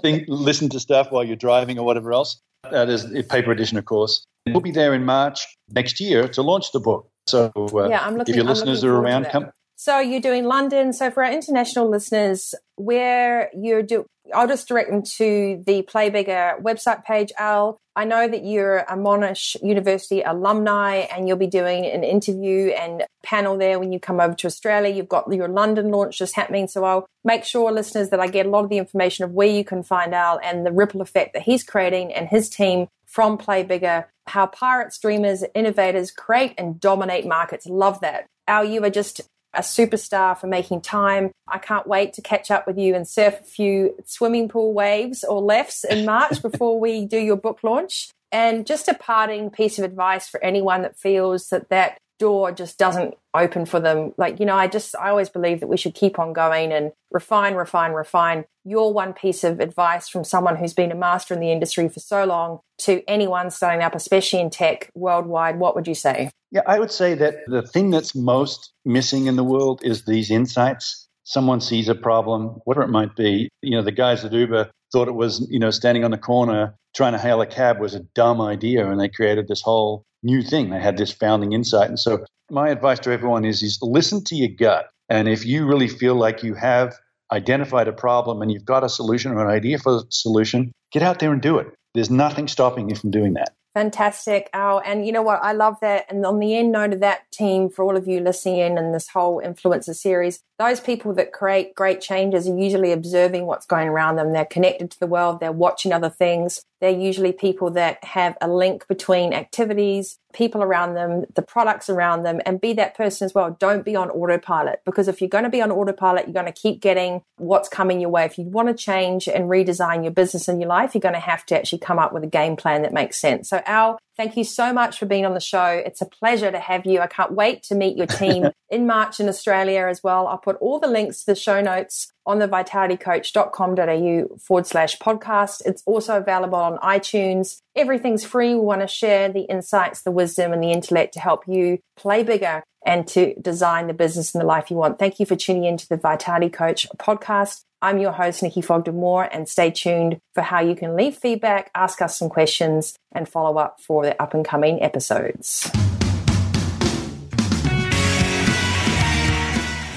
think, 0.00 0.24
listen 0.28 0.68
to 0.70 0.80
stuff 0.80 1.10
while 1.10 1.24
you're 1.24 1.36
driving 1.36 1.78
or 1.78 1.84
whatever 1.84 2.12
else. 2.12 2.40
That 2.70 2.88
is 2.88 3.04
a 3.14 3.22
paper 3.22 3.52
edition, 3.52 3.78
of 3.78 3.84
course. 3.84 4.26
We'll 4.46 4.60
be 4.60 4.70
there 4.70 4.94
in 4.94 5.04
March 5.04 5.46
next 5.70 6.00
year 6.00 6.28
to 6.28 6.42
launch 6.42 6.72
the 6.72 6.80
book. 6.80 7.08
So 7.26 7.50
uh, 7.56 7.88
yeah, 7.88 8.04
I'm 8.04 8.16
looking, 8.16 8.34
if 8.34 8.36
your 8.36 8.44
listeners 8.44 8.84
are 8.84 8.94
around, 8.94 9.26
come. 9.26 9.50
So 9.84 9.98
you're 9.98 10.22
doing 10.22 10.44
London. 10.44 10.94
So 10.94 11.10
for 11.10 11.22
our 11.22 11.30
international 11.30 11.90
listeners, 11.90 12.54
where 12.76 13.50
you're 13.54 13.82
do, 13.82 14.06
I'll 14.34 14.48
just 14.48 14.66
direct 14.66 14.88
them 14.88 15.02
to 15.18 15.62
the 15.66 15.82
Play 15.82 16.08
Bigger 16.08 16.54
website 16.58 17.04
page, 17.04 17.32
Al. 17.36 17.76
I 17.94 18.06
know 18.06 18.26
that 18.26 18.46
you're 18.46 18.78
a 18.78 18.96
Monash 18.96 19.56
University 19.62 20.22
alumni 20.22 21.04
and 21.14 21.28
you'll 21.28 21.36
be 21.36 21.46
doing 21.46 21.84
an 21.84 22.02
interview 22.02 22.68
and 22.68 23.04
panel 23.22 23.58
there 23.58 23.78
when 23.78 23.92
you 23.92 24.00
come 24.00 24.20
over 24.20 24.32
to 24.32 24.46
Australia. 24.46 24.88
You've 24.88 25.06
got 25.06 25.30
your 25.30 25.48
London 25.48 25.90
launch 25.90 26.16
just 26.16 26.34
happening. 26.34 26.66
So 26.66 26.82
I'll 26.84 27.06
make 27.22 27.44
sure, 27.44 27.70
listeners, 27.70 28.08
that 28.08 28.20
I 28.20 28.28
get 28.28 28.46
a 28.46 28.48
lot 28.48 28.64
of 28.64 28.70
the 28.70 28.78
information 28.78 29.26
of 29.26 29.32
where 29.32 29.48
you 29.48 29.64
can 29.64 29.82
find 29.82 30.14
Al 30.14 30.40
and 30.42 30.64
the 30.64 30.72
ripple 30.72 31.02
effect 31.02 31.34
that 31.34 31.42
he's 31.42 31.62
creating 31.62 32.10
and 32.14 32.26
his 32.26 32.48
team 32.48 32.88
from 33.04 33.36
Play 33.36 33.62
Bigger, 33.62 34.08
how 34.28 34.46
pirates, 34.46 34.98
dreamers, 34.98 35.44
innovators 35.54 36.10
create 36.10 36.54
and 36.56 36.80
dominate 36.80 37.26
markets. 37.26 37.66
Love 37.66 38.00
that. 38.00 38.24
Al, 38.48 38.64
you 38.64 38.82
are 38.82 38.90
just 38.90 39.20
a 39.56 39.60
superstar 39.60 40.36
for 40.38 40.46
making 40.46 40.80
time. 40.80 41.30
I 41.48 41.58
can't 41.58 41.86
wait 41.86 42.12
to 42.14 42.22
catch 42.22 42.50
up 42.50 42.66
with 42.66 42.78
you 42.78 42.94
and 42.94 43.06
surf 43.06 43.40
a 43.40 43.44
few 43.44 43.94
swimming 44.04 44.48
pool 44.48 44.72
waves 44.72 45.24
or 45.24 45.40
lefts 45.40 45.84
in 45.84 46.04
March 46.06 46.42
before 46.42 46.78
we 46.78 47.06
do 47.06 47.18
your 47.18 47.36
book 47.36 47.60
launch. 47.62 48.10
And 48.32 48.66
just 48.66 48.88
a 48.88 48.94
parting 48.94 49.50
piece 49.50 49.78
of 49.78 49.84
advice 49.84 50.28
for 50.28 50.42
anyone 50.42 50.82
that 50.82 50.98
feels 50.98 51.48
that 51.50 51.68
that 51.68 51.98
door 52.18 52.52
just 52.52 52.78
doesn't 52.78 53.14
open 53.34 53.66
for 53.66 53.80
them. 53.80 54.12
Like, 54.16 54.38
you 54.40 54.46
know, 54.46 54.56
I 54.56 54.66
just, 54.66 54.94
I 54.96 55.10
always 55.10 55.28
believe 55.28 55.60
that 55.60 55.66
we 55.66 55.76
should 55.76 55.94
keep 55.94 56.18
on 56.18 56.32
going 56.32 56.72
and 56.72 56.92
refine, 57.10 57.54
refine, 57.54 57.92
refine. 57.92 58.44
Your 58.64 58.92
one 58.92 59.12
piece 59.12 59.44
of 59.44 59.60
advice 59.60 60.08
from 60.08 60.24
someone 60.24 60.56
who's 60.56 60.72
been 60.72 60.92
a 60.92 60.94
master 60.94 61.34
in 61.34 61.40
the 61.40 61.52
industry 61.52 61.88
for 61.88 62.00
so 62.00 62.24
long 62.24 62.60
to 62.78 63.02
anyone 63.08 63.50
starting 63.50 63.82
up, 63.82 63.94
especially 63.94 64.40
in 64.40 64.50
tech 64.50 64.90
worldwide, 64.94 65.58
what 65.58 65.74
would 65.74 65.86
you 65.86 65.94
say? 65.94 66.30
Yeah, 66.50 66.62
I 66.66 66.78
would 66.78 66.92
say 66.92 67.14
that 67.14 67.38
the 67.46 67.62
thing 67.62 67.90
that's 67.90 68.14
most 68.14 68.72
missing 68.84 69.26
in 69.26 69.36
the 69.36 69.44
world 69.44 69.80
is 69.82 70.04
these 70.04 70.30
insights. 70.30 71.08
Someone 71.24 71.60
sees 71.60 71.88
a 71.88 71.94
problem, 71.94 72.60
whatever 72.64 72.84
it 72.84 72.90
might 72.90 73.16
be. 73.16 73.48
You 73.62 73.72
know, 73.72 73.82
the 73.82 73.92
guys 73.92 74.24
at 74.24 74.32
Uber 74.32 74.70
thought 74.92 75.08
it 75.08 75.14
was, 75.14 75.46
you 75.50 75.58
know, 75.58 75.70
standing 75.70 76.04
on 76.04 76.10
the 76.10 76.18
corner 76.18 76.74
trying 76.94 77.12
to 77.12 77.18
hail 77.18 77.40
a 77.40 77.46
cab 77.46 77.80
was 77.80 77.94
a 77.94 78.00
dumb 78.14 78.40
idea, 78.40 78.88
and 78.88 79.00
they 79.00 79.08
created 79.08 79.48
this 79.48 79.60
whole 79.60 80.04
new 80.22 80.42
thing. 80.42 80.70
They 80.70 80.80
had 80.80 80.96
this 80.96 81.12
founding 81.12 81.52
insight. 81.52 81.88
And 81.88 81.98
so 81.98 82.24
my 82.50 82.68
advice 82.68 82.98
to 83.00 83.10
everyone 83.10 83.44
is, 83.44 83.62
is 83.62 83.78
listen 83.82 84.22
to 84.24 84.36
your 84.36 84.48
gut. 84.48 84.88
And 85.08 85.28
if 85.28 85.44
you 85.44 85.66
really 85.66 85.88
feel 85.88 86.14
like 86.14 86.42
you 86.42 86.54
have 86.54 86.94
identified 87.32 87.88
a 87.88 87.92
problem 87.92 88.40
and 88.40 88.50
you've 88.50 88.64
got 88.64 88.84
a 88.84 88.88
solution 88.88 89.32
or 89.32 89.44
an 89.44 89.50
idea 89.50 89.78
for 89.78 89.96
a 89.96 90.02
solution, 90.10 90.72
get 90.92 91.02
out 91.02 91.18
there 91.18 91.32
and 91.32 91.42
do 91.42 91.58
it. 91.58 91.66
There's 91.94 92.10
nothing 92.10 92.48
stopping 92.48 92.88
you 92.88 92.96
from 92.96 93.10
doing 93.10 93.34
that. 93.34 93.52
Fantastic. 93.74 94.50
Oh, 94.54 94.78
and 94.84 95.04
you 95.04 95.10
know 95.10 95.22
what? 95.22 95.40
I 95.42 95.52
love 95.52 95.76
that. 95.80 96.06
And 96.08 96.24
on 96.24 96.38
the 96.38 96.56
end 96.56 96.70
note 96.70 96.92
of 96.92 97.00
that 97.00 97.30
team, 97.32 97.68
for 97.68 97.84
all 97.84 97.96
of 97.96 98.06
you 98.06 98.20
listening 98.20 98.58
in 98.58 98.78
and 98.78 98.94
this 98.94 99.08
whole 99.08 99.42
influencer 99.44 99.94
series, 99.96 100.40
those 100.58 100.78
people 100.78 101.14
that 101.14 101.32
create 101.32 101.74
great 101.74 102.00
changes 102.00 102.48
are 102.48 102.56
usually 102.56 102.92
observing 102.92 103.46
what's 103.46 103.66
going 103.66 103.88
around 103.88 104.16
them. 104.16 104.32
They're 104.32 104.44
connected 104.44 104.90
to 104.92 105.00
the 105.00 105.06
world. 105.06 105.40
They're 105.40 105.50
watching 105.50 105.92
other 105.92 106.08
things. 106.08 106.62
They're 106.80 106.90
usually 106.90 107.32
people 107.32 107.70
that 107.72 108.02
have 108.04 108.36
a 108.40 108.48
link 108.48 108.86
between 108.86 109.32
activities, 109.32 110.18
people 110.32 110.62
around 110.62 110.94
them, 110.94 111.24
the 111.34 111.42
products 111.42 111.88
around 111.88 112.22
them, 112.22 112.40
and 112.46 112.60
be 112.60 112.74
that 112.74 112.96
person 112.96 113.24
as 113.24 113.34
well. 113.34 113.56
Don't 113.58 113.84
be 113.84 113.96
on 113.96 114.10
autopilot 114.10 114.82
because 114.84 115.08
if 115.08 115.20
you're 115.20 115.28
going 115.28 115.44
to 115.44 115.50
be 115.50 115.62
on 115.62 115.72
autopilot, 115.72 116.26
you're 116.26 116.34
going 116.34 116.46
to 116.46 116.52
keep 116.52 116.80
getting 116.80 117.22
what's 117.36 117.68
coming 117.68 118.00
your 118.00 118.10
way. 118.10 118.24
If 118.24 118.38
you 118.38 118.44
want 118.44 118.68
to 118.68 118.74
change 118.74 119.26
and 119.28 119.44
redesign 119.44 120.04
your 120.04 120.12
business 120.12 120.46
and 120.46 120.60
your 120.60 120.68
life, 120.68 120.94
you're 120.94 121.00
going 121.00 121.14
to 121.14 121.20
have 121.20 121.44
to 121.46 121.56
actually 121.58 121.78
come 121.78 121.98
up 121.98 122.12
with 122.12 122.22
a 122.22 122.28
game 122.28 122.54
plan 122.54 122.82
that 122.82 122.92
makes 122.92 123.18
sense. 123.18 123.48
So, 123.48 123.62
Al, 123.66 123.98
Thank 124.16 124.36
you 124.36 124.44
so 124.44 124.72
much 124.72 124.98
for 124.98 125.06
being 125.06 125.26
on 125.26 125.34
the 125.34 125.40
show. 125.40 125.64
It's 125.64 126.00
a 126.00 126.06
pleasure 126.06 126.52
to 126.52 126.58
have 126.58 126.86
you. 126.86 127.00
I 127.00 127.08
can't 127.08 127.32
wait 127.32 127.64
to 127.64 127.74
meet 127.74 127.96
your 127.96 128.06
team 128.06 128.50
in 128.70 128.86
March 128.86 129.18
in 129.18 129.28
Australia 129.28 129.86
as 129.88 130.02
well. 130.04 130.28
I'll 130.28 130.38
put 130.38 130.56
all 130.60 130.78
the 130.78 130.86
links 130.86 131.20
to 131.20 131.32
the 131.32 131.34
show 131.34 131.60
notes 131.60 132.12
on 132.24 132.38
the 132.38 132.48
vitalitycoach.com.au 132.48 134.36
forward 134.38 134.66
slash 134.66 134.98
podcast. 134.98 135.62
It's 135.66 135.82
also 135.84 136.16
available 136.18 136.58
on 136.58 136.78
iTunes. 136.78 137.58
Everything's 137.74 138.24
free. 138.24 138.54
We 138.54 138.60
want 138.60 138.82
to 138.82 138.86
share 138.86 139.28
the 139.30 139.42
insights, 139.42 140.02
the 140.02 140.12
wisdom, 140.12 140.52
and 140.52 140.62
the 140.62 140.70
intellect 140.70 141.14
to 141.14 141.20
help 141.20 141.48
you 141.48 141.80
play 141.96 142.22
bigger 142.22 142.62
and 142.86 143.08
to 143.08 143.34
design 143.40 143.86
the 143.86 143.94
business 143.94 144.34
and 144.34 144.42
the 144.42 144.46
life 144.46 144.70
you 144.70 144.76
want. 144.76 144.98
Thank 144.98 145.18
you 145.18 145.26
for 145.26 145.36
tuning 145.36 145.64
in 145.64 145.76
to 145.78 145.88
the 145.88 145.96
Vitality 145.96 146.50
Coach 146.50 146.86
podcast. 146.98 147.64
I'm 147.84 147.98
your 147.98 148.12
host, 148.12 148.42
Nikki 148.42 148.62
Fogden 148.62 148.94
Moore, 148.94 149.28
and 149.30 149.46
stay 149.46 149.70
tuned 149.70 150.18
for 150.32 150.40
how 150.40 150.60
you 150.60 150.74
can 150.74 150.96
leave 150.96 151.16
feedback, 151.16 151.70
ask 151.74 152.00
us 152.00 152.18
some 152.18 152.30
questions, 152.30 152.98
and 153.12 153.28
follow 153.28 153.58
up 153.58 153.78
for 153.78 154.04
the 154.04 154.22
up 154.22 154.32
and 154.32 154.42
coming 154.42 154.82
episodes. 154.82 155.64